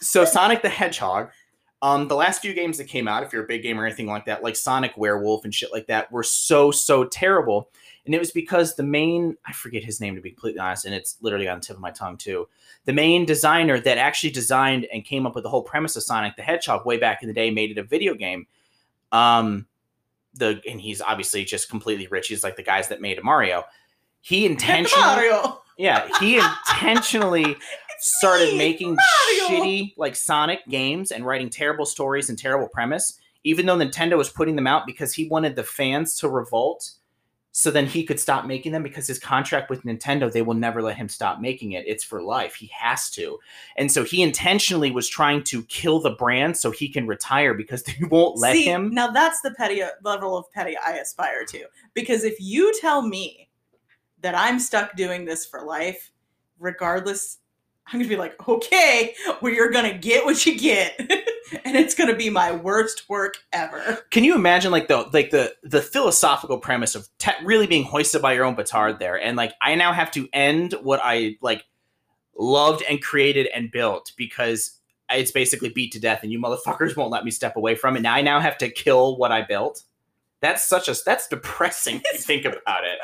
So 0.00 0.24
Sonic 0.24 0.62
the 0.62 0.68
Hedgehog. 0.68 1.30
Um, 1.82 2.06
the 2.06 2.14
last 2.14 2.40
few 2.40 2.54
games 2.54 2.78
that 2.78 2.84
came 2.84 3.08
out, 3.08 3.24
if 3.24 3.32
you're 3.32 3.42
a 3.42 3.46
big 3.46 3.64
game 3.64 3.78
or 3.78 3.84
anything 3.84 4.06
like 4.06 4.24
that, 4.26 4.44
like 4.44 4.54
Sonic 4.54 4.96
Werewolf 4.96 5.44
and 5.44 5.52
shit 5.52 5.72
like 5.72 5.88
that, 5.88 6.10
were 6.12 6.22
so 6.22 6.70
so 6.70 7.04
terrible. 7.04 7.70
And 8.06 8.14
it 8.14 8.18
was 8.18 8.30
because 8.30 8.76
the 8.76 8.84
main 8.84 9.36
I 9.44 9.52
forget 9.52 9.82
his 9.82 10.00
name 10.00 10.14
to 10.14 10.20
be 10.20 10.30
completely 10.30 10.60
honest, 10.60 10.84
and 10.84 10.94
it's 10.94 11.18
literally 11.20 11.48
on 11.48 11.58
the 11.58 11.64
tip 11.66 11.76
of 11.76 11.82
my 11.82 11.90
tongue 11.90 12.16
too. 12.16 12.48
The 12.84 12.92
main 12.92 13.26
designer 13.26 13.80
that 13.80 13.98
actually 13.98 14.30
designed 14.30 14.86
and 14.92 15.04
came 15.04 15.26
up 15.26 15.34
with 15.34 15.42
the 15.42 15.50
whole 15.50 15.62
premise 15.62 15.96
of 15.96 16.04
Sonic 16.04 16.36
the 16.36 16.42
Hedgehog 16.42 16.86
way 16.86 16.98
back 16.98 17.22
in 17.22 17.28
the 17.28 17.34
day 17.34 17.50
made 17.50 17.72
it 17.72 17.78
a 17.78 17.82
video 17.82 18.14
game. 18.14 18.46
Um, 19.10 19.66
the 20.34 20.62
and 20.68 20.80
he's 20.80 21.00
obviously 21.00 21.44
just 21.44 21.68
completely 21.68 22.06
rich. 22.06 22.28
He's 22.28 22.44
like 22.44 22.56
the 22.56 22.62
guys 22.62 22.88
that 22.88 23.00
made 23.00 23.22
Mario. 23.22 23.64
He 24.20 24.46
intentionally, 24.46 25.04
Mario. 25.04 25.62
yeah, 25.76 26.08
he 26.20 26.38
intentionally 26.70 27.56
started 28.02 28.52
me, 28.52 28.58
making 28.58 28.96
Mario. 28.96 29.62
shitty 29.64 29.94
like 29.96 30.16
Sonic 30.16 30.66
games 30.68 31.12
and 31.12 31.24
writing 31.24 31.48
terrible 31.48 31.86
stories 31.86 32.28
and 32.28 32.38
terrible 32.38 32.68
premise, 32.68 33.18
even 33.44 33.66
though 33.66 33.78
Nintendo 33.78 34.16
was 34.16 34.28
putting 34.28 34.56
them 34.56 34.66
out 34.66 34.86
because 34.86 35.14
he 35.14 35.28
wanted 35.28 35.56
the 35.56 35.62
fans 35.62 36.16
to 36.18 36.28
revolt. 36.28 36.92
So 37.54 37.70
then 37.70 37.86
he 37.86 38.04
could 38.04 38.18
stop 38.18 38.46
making 38.46 38.72
them 38.72 38.82
because 38.82 39.06
his 39.06 39.18
contract 39.18 39.68
with 39.68 39.82
Nintendo, 39.84 40.32
they 40.32 40.40
will 40.40 40.54
never 40.54 40.80
let 40.80 40.96
him 40.96 41.08
stop 41.08 41.38
making 41.38 41.72
it. 41.72 41.84
It's 41.86 42.02
for 42.02 42.22
life. 42.22 42.54
He 42.54 42.70
has 42.74 43.10
to. 43.10 43.38
And 43.76 43.92
so 43.92 44.04
he 44.04 44.22
intentionally 44.22 44.90
was 44.90 45.06
trying 45.06 45.44
to 45.44 45.62
kill 45.64 46.00
the 46.00 46.12
brand 46.12 46.56
so 46.56 46.70
he 46.70 46.88
can 46.88 47.06
retire 47.06 47.52
because 47.52 47.82
they 47.84 47.98
won't 48.10 48.38
let 48.38 48.54
See, 48.54 48.64
him. 48.64 48.90
Now 48.94 49.10
that's 49.10 49.42
the 49.42 49.50
petty 49.50 49.82
level 50.02 50.36
of 50.36 50.50
petty 50.50 50.76
I 50.78 50.92
aspire 50.92 51.44
to. 51.46 51.66
Because 51.92 52.24
if 52.24 52.40
you 52.40 52.72
tell 52.80 53.02
me 53.02 53.50
that 54.22 54.34
I'm 54.34 54.58
stuck 54.58 54.96
doing 54.96 55.26
this 55.26 55.44
for 55.44 55.62
life, 55.62 56.10
regardless, 56.58 57.38
I'm 57.86 57.98
gonna 57.98 58.08
be 58.08 58.16
like, 58.16 58.48
okay, 58.48 59.14
well, 59.40 59.52
you're 59.52 59.70
gonna 59.70 59.96
get 59.96 60.24
what 60.24 60.46
you 60.46 60.58
get, 60.58 60.98
and 61.64 61.76
it's 61.76 61.94
gonna 61.94 62.16
be 62.16 62.30
my 62.30 62.52
worst 62.52 63.08
work 63.08 63.38
ever. 63.52 63.98
Can 64.10 64.24
you 64.24 64.34
imagine 64.34 64.70
like 64.70 64.88
the 64.88 65.08
like 65.12 65.30
the 65.30 65.54
the 65.62 65.82
philosophical 65.82 66.58
premise 66.58 66.94
of 66.94 67.08
te- 67.18 67.32
really 67.44 67.66
being 67.66 67.84
hoisted 67.84 68.22
by 68.22 68.32
your 68.32 68.44
own 68.44 68.54
petard 68.54 68.98
there, 68.98 69.20
and 69.20 69.36
like 69.36 69.52
I 69.60 69.74
now 69.74 69.92
have 69.92 70.10
to 70.12 70.28
end 70.32 70.74
what 70.82 71.00
I 71.02 71.36
like 71.42 71.64
loved 72.38 72.82
and 72.88 73.02
created 73.02 73.48
and 73.48 73.70
built 73.70 74.12
because 74.16 74.78
it's 75.10 75.32
basically 75.32 75.68
beat 75.68 75.92
to 75.92 76.00
death, 76.00 76.22
and 76.22 76.32
you 76.32 76.40
motherfuckers 76.40 76.96
won't 76.96 77.10
let 77.10 77.24
me 77.24 77.30
step 77.30 77.56
away 77.56 77.74
from 77.74 77.96
it. 77.96 78.00
Now 78.00 78.14
I 78.14 78.22
now 78.22 78.40
have 78.40 78.56
to 78.58 78.70
kill 78.70 79.16
what 79.18 79.32
I 79.32 79.42
built. 79.42 79.82
That's 80.40 80.64
such 80.64 80.88
a 80.88 80.94
that's 81.04 81.28
depressing 81.28 81.96
you 82.12 82.18
think 82.18 82.44
about 82.44 82.84
it. 82.84 82.98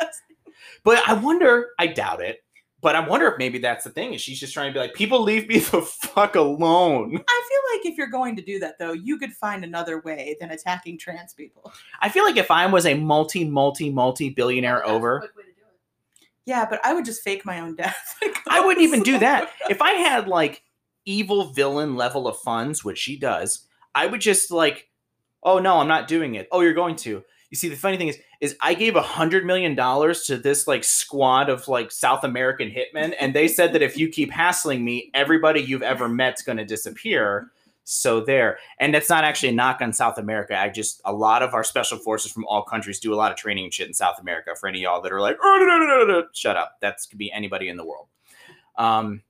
But 0.85 1.07
I 1.07 1.15
wonder, 1.15 1.71
I 1.79 1.89
doubt 1.89 2.23
it. 2.23 2.43
But 2.81 2.95
I 2.95 3.01
wonder 3.01 3.27
if 3.27 3.39
maybe 3.39 3.59
that's 3.59 3.85
the 3.85 3.91
thing. 3.91 4.15
Is 4.15 4.21
she's 4.21 4.39
just 4.39 4.55
trying 4.55 4.69
to 4.69 4.73
be 4.73 4.79
like, 4.79 4.95
people 4.95 5.21
leave 5.23 5.49
me 5.49 5.59
the 5.59 5.83
fuck 5.83 6.37
alone. 6.37 7.17
I 7.29 7.49
feel 7.49 7.77
like 7.77 7.87
if 7.87 7.99
you're 7.99 8.07
going 8.07 8.37
to 8.37 8.43
do 8.43 8.61
that, 8.61 8.79
though, 8.79 8.93
you 8.93 9.19
could 9.19 9.33
find 9.33 9.65
another 9.65 10.01
way 10.01 10.37
than 10.41 10.53
attacking 10.53 10.99
trans 10.99 11.35
people. 11.35 11.73
I 12.01 12.09
feel 12.09 12.25
like 12.25 12.37
if 12.37 12.51
I 12.51 12.67
was 12.67 12.87
a 12.87 12.95
multi, 12.95 13.45
multi, 13.45 13.91
multi 13.91 14.31
billionaire 14.31 14.87
over, 14.87 15.19
quick 15.21 15.37
way 15.37 15.43
to 15.43 15.49
do 15.49 15.63
it. 15.63 16.29
Yeah, 16.45 16.67
but 16.71 16.81
I 16.85 16.95
would 16.95 17.05
just 17.05 17.23
fake 17.23 17.45
my 17.45 17.59
own 17.61 17.75
death. 17.75 18.17
I 18.49 18.61
wouldn't 18.61 18.87
even 18.87 19.03
do 19.03 19.19
that. 19.19 19.51
If 19.69 19.83
I 19.83 19.93
had 19.93 20.29
like 20.29 20.63
evil 21.05 21.53
villain 21.53 21.97
level 21.97 22.29
of 22.29 22.39
funds, 22.39 22.85
which 22.85 22.99
she 22.99 23.19
does, 23.19 23.67
I 23.95 24.07
would 24.07 24.21
just 24.21 24.53
like, 24.53 24.89
oh 25.43 25.59
no, 25.59 25.79
I'm 25.79 25.89
not 25.89 26.07
doing 26.07 26.37
it. 26.37 26.49
Oh, 26.53 26.61
you're 26.61 26.75
going 26.75 26.97
to. 26.97 27.25
You 27.51 27.57
see, 27.57 27.69
the 27.69 27.77
funny 27.77 27.97
thing 27.97 28.09
is, 28.09 28.19
is 28.41 28.57
I 28.61 28.75
gave 28.75 28.95
a 28.95 29.03
hundred 29.03 29.47
million 29.47 29.75
dollars 29.75 30.25
to 30.25 30.37
this 30.37 30.67
like 30.67 30.85
squad 30.85 31.49
of 31.49 31.67
like 31.67 31.91
South 31.91 32.25
American 32.25 32.71
hitmen, 32.71 33.15
and 33.19 33.35
they 33.35 33.49
said 33.49 33.73
that 33.73 33.83
if 33.83 33.97
you 33.97 34.09
keep 34.09 34.31
hassling 34.31 34.85
me, 34.85 35.11
everybody 35.15 35.61
you've 35.61 35.83
ever 35.83 36.09
met's 36.09 36.43
going 36.43 36.59
to 36.59 36.65
disappear. 36.65 37.51
So 37.91 38.21
there, 38.21 38.59
and 38.81 38.93
that's 38.93 39.09
not 39.09 39.25
actually 39.25 39.49
a 39.49 39.53
knock 39.53 39.81
on 39.81 39.95
South 39.95 40.19
America. 40.19 40.55
I 40.59 40.69
just 40.69 41.01
a 41.07 41.13
lot 41.13 41.43
of 41.43 41.55
our 41.55 41.65
special 41.65 41.97
forces 41.97 42.31
from 42.31 42.45
all 42.47 42.63
countries 42.63 43.01
do 43.01 43.15
a 43.15 43.17
lot 43.17 43.33
of 43.33 43.39
training 43.39 43.65
and 43.65 43.73
shit 43.73 43.89
in 43.89 43.95
South 43.95 44.21
America. 44.21 44.55
For 44.55 44.69
any 44.69 44.81
y'all 44.81 45.01
that 45.01 45.11
are 45.11 45.23
like, 45.23 45.39
"Oh, 45.43 45.57
no, 45.59 45.79
no, 45.79 45.87
no, 45.87 46.21
no," 46.21 46.27
shut 46.35 46.55
up. 46.55 46.77
That's 46.83 47.07
could 47.07 47.19
be 47.19 47.33
anybody 47.33 47.71
in 47.71 47.79
the 47.79 47.87
world. 47.87 48.09
Um, 48.77 49.23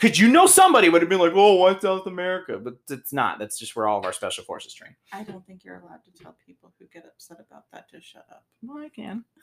could 0.00 0.18
you 0.18 0.28
know 0.28 0.46
somebody 0.46 0.88
would 0.88 1.02
have 1.02 1.08
been 1.08 1.18
like, 1.20 1.32
"Oh, 1.34 1.56
why 1.56 1.78
South 1.78 2.06
America?" 2.06 2.58
But 2.58 2.76
it's 2.88 3.12
not. 3.12 3.38
That's 3.38 3.58
just 3.58 3.76
where 3.76 3.86
all 3.86 3.98
of 3.98 4.04
our 4.04 4.12
special 4.12 4.44
forces 4.44 4.72
train. 4.74 4.96
I 5.12 5.22
don't 5.22 5.46
think 5.46 5.64
you're 5.64 5.76
allowed 5.76 6.02
to 6.04 6.22
tell 6.22 6.36
people 6.46 6.72
who 6.78 6.86
get 6.92 7.04
upset 7.04 7.38
about 7.46 7.64
that 7.72 7.88
to 7.90 8.00
shut 8.00 8.26
up. 8.30 8.44
Well, 8.62 8.78
I 8.78 8.88
can. 8.88 9.24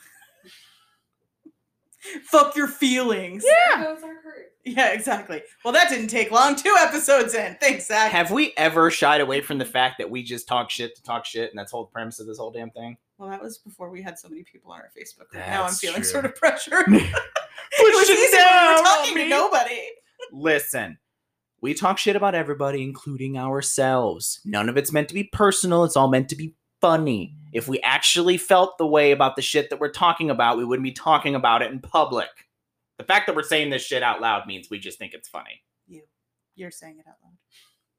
Fuck 2.23 2.55
your 2.55 2.67
feelings. 2.67 3.43
There 3.43 3.83
goes 3.83 4.03
our 4.03 4.13
hurt. 4.21 4.53
Yeah, 4.63 4.89
exactly. 4.93 5.41
Well, 5.65 5.73
that 5.73 5.89
didn't 5.89 6.07
take 6.07 6.31
long. 6.31 6.55
Two 6.55 6.75
episodes 6.79 7.33
in. 7.33 7.57
Thanks, 7.59 7.87
Zach. 7.87 8.11
Have 8.11 8.31
we 8.31 8.53
ever 8.55 8.91
shied 8.91 9.19
away 9.19 9.41
from 9.41 9.57
the 9.57 9.65
fact 9.65 9.97
that 9.97 10.09
we 10.09 10.21
just 10.23 10.47
talk 10.47 10.69
shit 10.69 10.95
to 10.95 11.03
talk 11.03 11.25
shit, 11.25 11.49
and 11.49 11.57
that's 11.59 11.71
the 11.71 11.77
whole 11.77 11.87
premise 11.87 12.19
of 12.19 12.27
this 12.27 12.37
whole 12.37 12.51
damn 12.51 12.69
thing? 12.71 12.97
well, 13.17 13.29
that 13.29 13.41
was 13.41 13.57
before 13.57 13.89
we 13.89 13.99
had 14.01 14.17
so 14.19 14.29
many 14.29 14.43
people 14.43 14.71
on 14.71 14.79
our 14.79 14.89
Facebook 14.97 15.27
group. 15.29 15.43
now 15.47 15.63
I'm 15.63 15.73
feeling 15.73 16.01
true. 16.01 16.11
sort 16.11 16.25
of 16.25 16.35
pressured. 16.35 16.85
Push 16.85 17.01
it 17.79 17.95
was 17.95 18.09
it 18.09 18.19
easy 18.19 18.37
when 18.37 18.45
we 18.45 18.49
down 18.49 18.75
were 18.77 18.83
talking 18.83 19.13
to 19.15 19.19
me. 19.23 19.29
nobody. 19.29 19.81
Listen, 20.32 20.97
we 21.62 21.73
talk 21.73 21.97
shit 21.97 22.15
about 22.15 22.36
everybody, 22.36 22.84
including 22.84 23.38
ourselves. 23.38 24.39
None 24.45 24.69
of 24.69 24.77
it's 24.77 24.91
meant 24.91 25.08
to 25.10 25.13
be 25.13 25.23
personal. 25.25 25.84
It's 25.84 25.97
all 25.97 26.08
meant 26.08 26.30
to 26.30 26.36
be 26.36 26.56
funny. 26.82 27.36
If 27.53 27.67
we 27.67 27.80
actually 27.82 28.38
felt 28.38 28.77
the 28.77 28.86
way 28.86 29.12
about 29.12 29.36
the 29.36 29.41
shit 29.41 29.69
that 29.69 29.80
we're 29.80 29.91
talking 29.91 30.30
about, 30.30 30.58
we 30.58 30.65
wouldn't 30.65 30.84
be 30.84 30.91
talking 30.91 31.36
about 31.36 31.62
it 31.62 31.71
in 31.71 31.80
public. 31.80 32.30
The 32.97 33.03
fact 33.03 33.27
that 33.27 33.36
we're 33.36 33.43
saying 33.43 33.69
this 33.69 33.86
shit 33.86 34.03
out 34.03 34.21
loud 34.21 34.47
means 34.47 34.69
we 34.69 34.80
just 34.80 34.99
think 34.99 35.13
it's 35.13 35.30
funny. 35.30 35.62
You. 35.88 36.03
You're 36.56 36.71
saying 36.71 36.97
it 36.99 37.08
out 37.08 37.15
loud. 37.23 37.34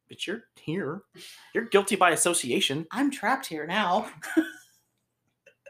But 0.08 0.26
you're 0.26 0.44
here. 0.56 1.02
You're 1.54 1.66
guilty 1.66 1.96
by 1.96 2.10
association. 2.10 2.86
I'm 2.90 3.10
trapped 3.10 3.46
here 3.46 3.66
now. 3.66 4.10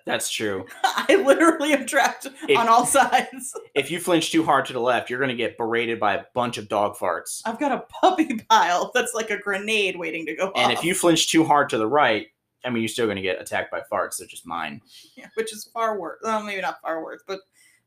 That's 0.08 0.30
true. 0.30 0.64
I 0.84 1.22
literally 1.24 1.72
am 1.74 1.86
trapped 1.86 2.26
If- 2.48 2.58
on 2.58 2.66
all 2.68 2.86
sides. 2.86 3.54
If 3.74 3.92
you 3.92 4.00
flinch 4.00 4.32
too 4.32 4.42
hard 4.44 4.66
to 4.66 4.72
the 4.72 4.80
left, 4.80 5.08
you're 5.08 5.20
gonna 5.20 5.36
get 5.36 5.56
berated 5.56 6.00
by 6.00 6.14
a 6.14 6.24
bunch 6.34 6.58
of 6.58 6.68
dog 6.68 6.96
farts. 6.96 7.42
I've 7.44 7.60
got 7.60 7.70
a 7.70 7.84
puppy 8.00 8.38
pile 8.50 8.90
that's 8.92 9.14
like 9.14 9.30
a 9.30 9.38
grenade 9.38 9.96
waiting 9.96 10.26
to 10.26 10.34
go 10.34 10.46
And 10.46 10.54
off. 10.56 10.62
And 10.62 10.72
if 10.72 10.82
you 10.82 10.94
flinch 10.94 11.30
too 11.30 11.44
hard 11.44 11.68
to 11.70 11.78
the 11.78 11.86
right, 11.86 12.26
I 12.64 12.70
mean, 12.70 12.82
you're 12.82 12.88
still 12.88 13.06
gonna 13.06 13.22
get 13.22 13.40
attacked 13.40 13.70
by 13.70 13.82
farts. 13.92 14.16
They're 14.18 14.26
just 14.26 14.46
mine. 14.46 14.80
Yeah, 15.14 15.26
which 15.34 15.52
is 15.52 15.64
far 15.72 15.96
worse. 15.98 16.18
Well, 16.24 16.42
maybe 16.42 16.60
not 16.60 16.80
far 16.82 17.04
worse, 17.04 17.22
but 17.26 17.40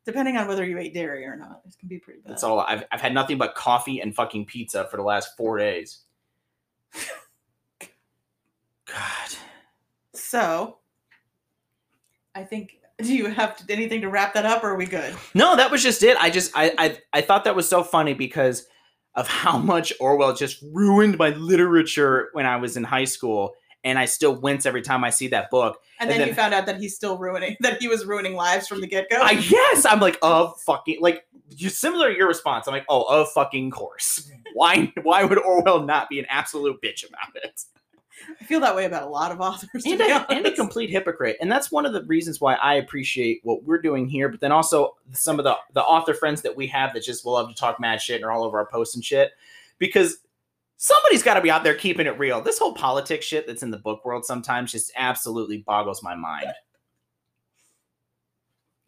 depending 0.06 0.38
on 0.38 0.48
whether 0.48 0.64
you 0.66 0.78
ate 0.78 0.94
dairy 0.94 1.26
or 1.26 1.36
not, 1.36 1.62
it 1.68 1.76
can 1.78 1.90
be 1.90 2.00
pretty 2.00 2.22
bad. 2.22 2.32
That's 2.32 2.44
all. 2.44 2.62
I've 2.62 2.86
I've 2.92 3.02
had 3.02 3.14
nothing 3.14 3.38
but 3.38 3.54
coffee 3.56 4.00
and 4.00 4.16
fucking 4.16 4.46
pizza 4.46 4.88
for 4.90 4.96
the 4.98 5.04
last 5.04 5.36
four 5.36 5.58
days. 5.58 6.02
God. 8.86 9.36
So, 10.14 10.78
I 12.36 12.44
think. 12.44 12.78
Do 13.02 13.14
you 13.16 13.28
have 13.28 13.58
to, 13.58 13.74
anything 13.74 14.02
to 14.02 14.10
wrap 14.10 14.34
that 14.36 14.46
up, 14.46 14.64
or 14.64 14.72
are 14.72 14.76
we 14.76 14.86
good? 14.86 15.16
No, 15.34 15.56
that 15.56 15.72
was 15.72 15.82
just 15.82 16.04
it. 16.04 16.18
I 16.18 16.30
just 16.30 16.52
I 16.56 16.72
I, 16.78 16.98
I 17.14 17.22
thought 17.22 17.46
that 17.46 17.56
was 17.56 17.68
so 17.68 17.84
funny 17.84 18.14
because 18.14 18.68
of 19.16 19.28
how 19.44 19.58
much 19.58 19.92
Orwell 20.00 20.34
just 20.36 20.62
ruined 20.72 21.18
my 21.18 21.30
literature 21.30 22.30
when 22.34 22.46
I 22.46 22.58
was 22.58 22.78
in 22.78 22.84
high 22.84 23.06
school, 23.06 23.54
and 23.84 23.98
I 23.98 24.06
still 24.06 24.36
wince 24.36 24.66
every 24.68 24.84
time 24.84 25.04
I 25.04 25.10
see 25.10 25.28
that 25.30 25.50
book. 25.50 25.80
And 26.00 26.10
And 26.10 26.12
then, 26.12 26.20
then- 26.20 26.28
you 26.30 26.34
found 26.36 26.54
out 26.54 26.66
that 26.68 26.78
he's 26.80 26.96
still 26.96 27.18
ruining 27.18 27.58
that 27.62 27.82
he 27.82 27.88
was 27.88 28.06
ruining 28.06 28.36
lives 28.36 28.68
from 28.68 28.82
the 28.82 28.88
get 28.88 29.10
go. 29.10 29.18
I 29.20 29.32
yes, 29.32 29.86
I'm 29.86 30.00
like 30.00 30.20
of 30.22 30.60
fucking 30.62 30.98
like 31.02 31.26
you 31.50 31.70
similar 31.70 32.12
to 32.12 32.16
your 32.16 32.28
response. 32.28 32.68
I'm 32.68 32.74
like, 32.74 32.86
oh, 32.88 33.04
of 33.04 33.32
fucking 33.32 33.72
course. 33.72 34.30
Why 34.54 34.94
why 35.02 35.24
would 35.24 35.40
Orwell 35.40 35.84
not 35.86 36.08
be 36.08 36.20
an 36.20 36.26
absolute 36.30 36.80
bitch 36.84 37.08
about 37.08 37.36
it? 37.44 37.62
I 38.40 38.44
feel 38.46 38.60
that 38.62 38.76
way 38.76 38.86
about 38.86 39.04
a 39.04 39.10
lot 39.10 39.32
of 39.32 39.40
authors. 39.42 39.86
And 39.86 40.00
a, 40.02 40.32
and 40.32 40.46
a 40.46 40.52
complete 40.52 40.90
hypocrite. 40.90 41.38
And 41.42 41.52
that's 41.52 41.72
one 41.72 41.86
of 41.86 41.94
the 41.94 42.04
reasons 42.04 42.42
why 42.42 42.56
I 42.56 42.76
appreciate 42.76 43.42
what 43.44 43.64
we're 43.64 43.82
doing 43.82 44.08
here. 44.08 44.30
But 44.30 44.40
then 44.40 44.52
also 44.52 44.96
some 45.12 45.40
of 45.40 45.44
the 45.44 45.56
the 45.74 45.84
author 45.84 46.14
friends 46.14 46.42
that 46.42 46.56
we 46.56 46.68
have 46.68 46.94
that 46.94 47.04
just 47.04 47.26
love 47.26 47.50
to 47.50 47.56
talk 47.56 47.80
mad 47.80 48.02
shit 48.02 48.18
and 48.18 48.26
are 48.26 48.32
all 48.32 48.44
over 48.44 48.58
our 48.60 48.66
posts 48.66 48.96
and 48.96 49.04
shit, 49.04 49.32
because 49.78 50.18
somebody's 50.78 51.24
got 51.24 51.36
to 51.36 51.42
be 51.42 51.52
out 51.52 51.64
there 51.64 51.76
keeping 51.76 52.08
it 52.08 52.18
real. 52.18 52.42
This 52.42 52.58
whole 52.58 52.74
politics 52.74 53.26
shit 53.26 53.46
that's 53.46 53.64
in 53.64 53.72
the 53.72 53.78
book 53.78 54.04
world 54.04 54.26
sometimes 54.26 54.72
just 54.72 54.92
absolutely 54.96 55.60
boggles 55.60 56.02
my 56.02 56.16
mind. 56.16 56.48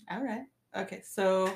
All 0.10 0.24
right. 0.24 0.44
Okay. 0.76 1.02
So 1.06 1.54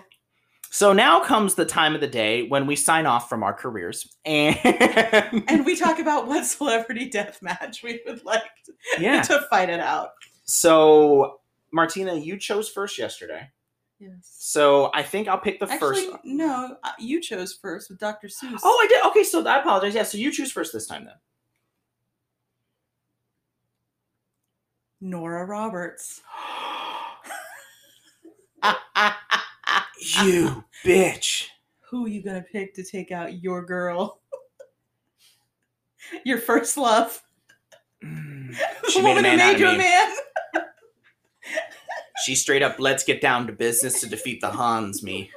So 0.69 0.93
now 0.93 1.19
comes 1.21 1.55
the 1.55 1.65
time 1.65 1.95
of 1.95 2.01
the 2.01 2.07
day 2.07 2.47
when 2.47 2.67
we 2.67 2.75
sign 2.75 3.05
off 3.05 3.29
from 3.29 3.41
our 3.43 3.53
careers, 3.53 4.15
and, 4.25 4.57
and 5.47 5.65
we 5.65 5.75
talk 5.75 5.99
about 5.99 6.27
what 6.27 6.45
celebrity 6.45 7.09
death 7.09 7.41
match 7.41 7.83
we 7.83 8.01
would 8.05 8.23
like 8.25 8.43
to, 8.65 8.73
yeah. 8.99 9.21
to 9.23 9.41
fight 9.49 9.69
it 9.69 9.79
out. 9.79 10.09
So 10.43 11.39
Martina, 11.71 12.15
you 12.15 12.37
chose 12.37 12.69
first 12.69 12.97
yesterday. 12.97 13.49
Yes. 13.99 14.35
So 14.39 14.91
I 14.93 15.01
think 15.01 15.27
I'll 15.27 15.39
pick 15.39 15.59
the 15.59 15.69
Actually, 15.71 16.11
first. 16.11 16.17
no. 16.23 16.77
uh, 16.83 16.91
You 16.99 17.19
chose 17.19 17.53
first 17.53 17.89
with 17.89 17.97
Dr. 17.99 18.27
Seuss. 18.27 18.59
Oh, 18.63 18.79
I 18.83 18.87
did. 18.87 19.03
Okay, 19.07 19.23
so 19.23 19.43
I 19.45 19.59
apologize. 19.59 19.95
Yeah, 19.95 20.03
so 20.03 20.17
you 20.19 20.31
choose 20.31 20.51
first 20.51 20.71
this 20.71 20.85
time 20.85 21.05
then. 21.05 21.15
Nora 25.01 25.45
Roberts. 25.45 26.21
you 29.99 30.63
bitch. 30.85 31.47
Who 31.89 32.05
are 32.05 32.09
you 32.09 32.21
gonna 32.21 32.43
pick 32.51 32.73
to 32.75 32.83
take 32.83 33.11
out 33.11 33.41
your 33.41 33.63
girl? 33.65 34.19
your 36.25 36.37
first 36.37 36.77
love. 36.77 37.21
Mm. 38.03 38.55
The 38.85 38.91
She 38.91 39.01
made 39.03 39.17
a 39.17 39.21
man 39.21 39.39
out 39.39 39.47
made 39.47 39.53
of 39.55 39.59
you 39.59 39.67
a 39.67 39.71
me. 39.73 39.77
man. 39.79 40.15
She 42.25 42.35
straight 42.35 42.63
up, 42.63 42.77
let's 42.79 43.03
get 43.03 43.21
down 43.21 43.47
to 43.47 43.53
business 43.53 44.01
to 44.01 44.07
defeat 44.07 44.41
the 44.41 44.49
Huns, 44.49 45.03
me. 45.03 45.31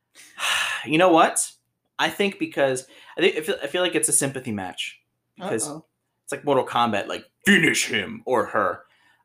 you 0.84 0.98
know 0.98 1.10
what? 1.10 1.50
I 1.98 2.10
think 2.10 2.38
because 2.38 2.86
I 3.16 3.22
think 3.22 3.36
I 3.36 3.40
feel, 3.40 3.56
I 3.62 3.66
feel 3.66 3.82
like 3.82 3.94
it's 3.94 4.08
a 4.08 4.12
sympathy 4.12 4.52
match. 4.52 5.00
Because 5.36 5.68
Uh-oh. 5.68 5.84
it's 6.24 6.32
like 6.32 6.44
Mortal 6.44 6.66
Kombat, 6.66 7.08
like 7.08 7.24
finish 7.44 7.86
him 7.86 8.22
or 8.24 8.46
her. 8.46 8.84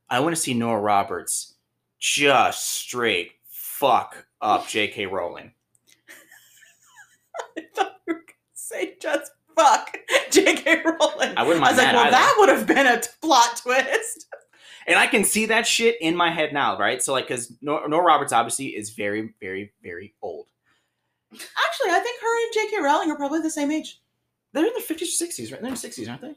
I 0.10 0.20
want 0.22 0.36
to 0.36 0.42
see 0.42 0.54
Nora 0.54 0.82
Roberts 0.82 1.56
just 2.00 2.66
straight 2.66 3.34
fuck 3.82 4.26
up 4.42 4.68
J.K. 4.68 5.08
Rowling. 5.08 5.52
I 7.58 7.62
thought 7.76 7.94
you 8.08 8.14
were 8.14 8.20
gonna 8.20 8.24
say 8.54 8.94
just 9.02 9.32
fuck 9.58 9.98
J.K. 10.32 10.84
Rowling. 10.86 11.34
I 11.36 11.44
wouldn't 11.44 11.66
I 11.66 11.72
was 11.72 11.78
mind 11.78 11.78
like, 11.78 11.78
that 11.78 11.96
well, 11.96 12.02
either. 12.04 12.12
that 12.12 12.36
would 12.38 12.50
have 12.50 12.68
been 12.68 12.88
a 12.88 13.02
t- 13.02 13.10
plot 13.22 13.58
twist. 13.62 14.28
And 14.88 14.98
I 14.98 15.06
can 15.06 15.24
see 15.24 15.46
that 15.46 15.68
shit 15.68 15.96
in 16.02 16.16
my 16.16 16.32
head 16.32 16.54
now, 16.54 16.76
right? 16.76 17.04
So 17.04 17.14
like, 17.14 17.28
because 17.28 17.54
Nora, 17.62 17.88
Roberts 17.88 18.34
obviously 18.34 18.70
is 18.70 18.90
very, 18.90 19.36
very, 19.40 19.72
very 19.84 20.16
old. 20.24 20.48
Actually, 21.32 21.92
I 21.92 22.00
think 22.00 22.20
her 22.20 22.44
and 22.46 22.54
J.K. 22.72 22.82
Rowling 22.84 23.12
are 23.12 23.16
probably 23.16 23.42
the 23.42 23.52
same 23.52 23.70
age. 23.70 24.02
They're 24.54 24.66
in 24.66 24.74
their 24.74 24.82
fifties 24.82 25.10
or 25.10 25.12
sixties, 25.12 25.52
right? 25.52 25.62
They're 25.62 25.68
in 25.68 25.74
their 25.76 25.78
sixties, 25.80 26.10
aren't 26.10 26.22
they? 26.22 26.34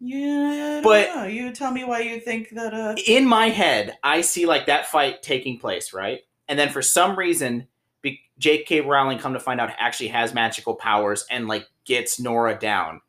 Yeah, 0.00 0.50
I 0.50 0.56
don't 0.74 0.82
But- 0.82 1.14
know. 1.16 1.24
you 1.24 1.50
tell 1.50 1.72
me 1.72 1.84
why 1.84 2.00
you 2.00 2.20
think 2.20 2.50
that. 2.50 2.74
Uh, 2.74 2.94
In 3.06 3.26
my 3.26 3.48
head, 3.48 3.96
I 4.04 4.20
see 4.20 4.44
like 4.44 4.66
that 4.66 4.86
fight 4.88 5.22
taking 5.22 5.58
place, 5.58 5.94
right? 5.94 6.20
And 6.48 6.58
then 6.58 6.70
for 6.70 6.82
some 6.82 7.16
reason, 7.16 7.66
be- 8.02 8.20
J.K. 8.38 8.80
Rowling 8.82 9.18
come 9.18 9.32
to 9.34 9.40
find 9.40 9.60
out 9.60 9.70
actually 9.78 10.08
has 10.08 10.32
magical 10.34 10.74
powers 10.74 11.26
and 11.30 11.48
like 11.48 11.66
gets 11.84 12.18
Nora 12.20 12.58
down. 12.58 13.00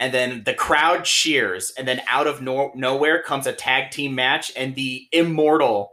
And 0.00 0.12
then 0.12 0.42
the 0.44 0.54
crowd 0.54 1.04
cheers, 1.04 1.70
and 1.78 1.86
then 1.86 2.02
out 2.08 2.26
of 2.26 2.42
no- 2.42 2.72
nowhere 2.74 3.22
comes 3.22 3.46
a 3.46 3.52
tag 3.52 3.92
team 3.92 4.14
match, 4.16 4.50
and 4.56 4.74
the 4.74 5.06
immortal 5.12 5.92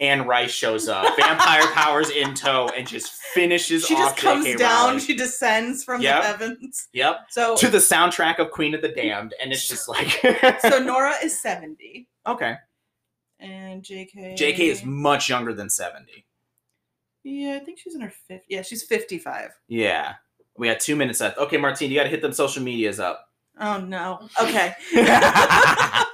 Anne 0.00 0.26
Rice 0.26 0.50
shows 0.50 0.88
up, 0.88 1.16
vampire 1.16 1.62
powers 1.72 2.10
in 2.10 2.34
tow, 2.34 2.68
and 2.76 2.84
just 2.84 3.12
finishes 3.12 3.86
she 3.86 3.94
just 3.94 4.16
comes 4.16 4.44
J.K. 4.44 4.58
down. 4.58 4.86
Rowling. 4.88 4.98
She 4.98 5.14
descends 5.14 5.84
from 5.84 6.02
Yep. 6.02 6.20
the 6.22 6.26
heavens. 6.26 6.88
Yep. 6.94 7.26
So, 7.30 7.56
To 7.56 7.68
the 7.68 7.78
soundtrack 7.78 8.40
of 8.40 8.50
Queen 8.50 8.74
of 8.74 8.82
the 8.82 8.88
Damned, 8.88 9.34
and 9.40 9.52
it's 9.52 9.68
just 9.68 9.88
like 9.88 10.20
so 10.60 10.78
Nora 10.84 11.14
is 11.22 11.40
seventy, 11.40 12.08
okay. 12.26 12.56
And 13.44 13.82
J.K. 13.82 14.34
J.K. 14.36 14.68
is 14.68 14.84
much 14.84 15.28
younger 15.28 15.52
than 15.52 15.68
seventy. 15.70 16.26
Yeah, 17.22 17.58
I 17.60 17.64
think 17.64 17.78
she's 17.78 17.94
in 17.94 18.00
her 18.00 18.12
fifth. 18.28 18.44
Yeah, 18.48 18.62
she's 18.62 18.82
fifty-five. 18.82 19.50
Yeah. 19.68 20.14
We 20.56 20.68
got 20.68 20.80
two 20.80 20.94
minutes 20.96 21.20
left. 21.20 21.38
Okay, 21.38 21.56
Martine, 21.56 21.90
you 21.90 21.96
got 21.96 22.04
to 22.04 22.10
hit 22.10 22.22
them 22.22 22.32
social 22.32 22.62
medias 22.62 23.00
up. 23.00 23.28
Oh 23.60 23.78
no. 23.80 24.28
Okay. 24.40 24.74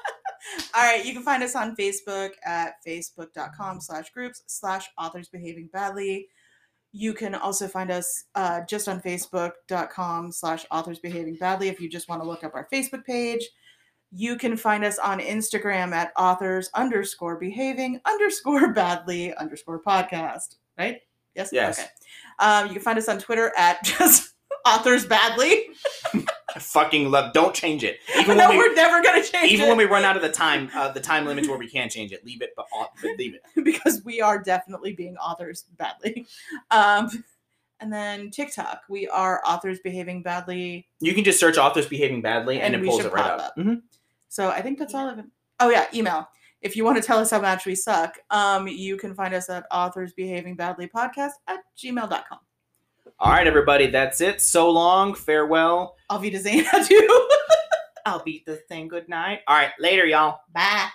All 0.74 0.82
right, 0.82 1.04
you 1.04 1.12
can 1.12 1.22
find 1.22 1.42
us 1.42 1.56
on 1.56 1.74
Facebook 1.76 2.30
at 2.44 2.74
facebook.com 2.86 3.80
slash 3.80 4.10
groups 4.12 4.42
slash 4.46 4.88
authors 4.98 5.28
behaving 5.28 5.68
badly. 5.72 6.28
You 6.92 7.12
can 7.12 7.34
also 7.34 7.68
find 7.68 7.90
us 7.90 8.24
uh, 8.34 8.62
just 8.68 8.88
on 8.88 9.00
facebook.com 9.00 10.32
slash 10.32 10.64
authors 10.70 10.98
behaving 10.98 11.36
badly 11.36 11.68
if 11.68 11.80
you 11.80 11.88
just 11.88 12.08
want 12.08 12.22
to 12.22 12.28
look 12.28 12.44
up 12.44 12.54
our 12.54 12.68
Facebook 12.72 13.04
page. 13.04 13.46
You 14.12 14.36
can 14.36 14.56
find 14.56 14.84
us 14.84 14.98
on 14.98 15.20
Instagram 15.20 15.92
at 15.92 16.12
authors 16.16 16.68
underscore 16.74 17.36
behaving 17.36 18.00
underscore 18.06 18.72
badly 18.72 19.34
underscore 19.34 19.80
podcast. 19.82 20.56
Right? 20.78 21.00
Yes? 21.34 21.50
Yes. 21.52 21.78
Okay. 21.78 21.88
Um, 22.40 22.66
you 22.66 22.72
can 22.72 22.82
find 22.82 22.98
us 22.98 23.08
on 23.08 23.18
Twitter 23.18 23.52
at 23.56 23.82
just 23.84 24.32
authors 24.66 25.06
badly. 25.06 25.62
I 26.14 26.58
fucking 26.58 27.10
love. 27.12 27.32
Don't 27.32 27.54
change 27.54 27.84
it. 27.84 27.98
Even 28.18 28.36
no, 28.36 28.48
when 28.48 28.58
we, 28.58 28.68
we're 28.68 28.74
never 28.74 29.00
going 29.02 29.22
to 29.22 29.28
change 29.30 29.52
it. 29.52 29.54
even 29.54 29.66
it. 29.66 29.68
when 29.68 29.78
we 29.78 29.84
run 29.84 30.04
out 30.04 30.16
of 30.16 30.22
the 30.22 30.28
time, 30.28 30.68
uh, 30.74 30.90
the 30.90 30.98
time 31.00 31.24
limits 31.24 31.48
where 31.48 31.56
we 31.58 31.68
can't 31.68 31.92
change 31.92 32.10
it. 32.10 32.24
Leave 32.26 32.42
it, 32.42 32.50
but, 32.56 32.66
but 33.00 33.10
leave 33.16 33.34
it. 33.36 33.64
because 33.64 34.02
we 34.04 34.20
are 34.20 34.42
definitely 34.42 34.92
being 34.92 35.16
authors 35.18 35.66
badly. 35.78 36.26
Um, 36.72 37.08
and 37.78 37.92
then 37.92 38.30
TikTok, 38.30 38.82
we 38.88 39.06
are 39.08 39.40
authors 39.46 39.78
behaving 39.84 40.22
badly. 40.22 40.88
You 40.98 41.14
can 41.14 41.22
just 41.22 41.38
search 41.38 41.56
authors 41.56 41.86
behaving 41.86 42.20
badly, 42.20 42.60
and, 42.60 42.74
And 42.74 42.84
it 42.84 42.88
pulls 42.88 43.04
it 43.04 43.12
right 43.12 43.24
up. 43.30 43.40
up. 43.40 43.56
Mhm. 43.56 43.82
So 44.30 44.48
I 44.48 44.62
think 44.62 44.78
that's 44.78 44.94
all 44.94 45.08
of 45.08 45.18
it. 45.18 45.26
Oh 45.58 45.68
yeah, 45.68 45.86
email. 45.92 46.26
If 46.62 46.76
you 46.76 46.84
want 46.84 46.96
to 46.96 47.02
tell 47.02 47.18
us 47.18 47.30
how 47.30 47.40
much 47.40 47.66
we 47.66 47.74
suck, 47.74 48.18
um, 48.30 48.68
you 48.68 48.96
can 48.96 49.14
find 49.14 49.34
us 49.34 49.50
at 49.50 49.66
authors 49.70 50.12
behaving 50.12 50.56
badly 50.56 50.88
podcast 50.88 51.32
at 51.48 51.60
gmail.com. 51.76 52.38
All 53.18 53.32
right, 53.32 53.46
everybody, 53.46 53.88
that's 53.88 54.20
it. 54.20 54.40
So 54.40 54.70
long. 54.70 55.14
Farewell. 55.14 55.96
I'll 56.08 56.18
Auf 56.18 56.22
Wiedersehen, 56.22 56.64
adieu. 56.72 57.28
I'll 58.06 58.22
beat 58.22 58.46
the 58.46 58.56
thing. 58.56 58.88
Good 58.88 59.08
night. 59.08 59.40
All 59.46 59.56
right, 59.56 59.72
later, 59.78 60.06
y'all. 60.06 60.40
Bye. 60.54 60.88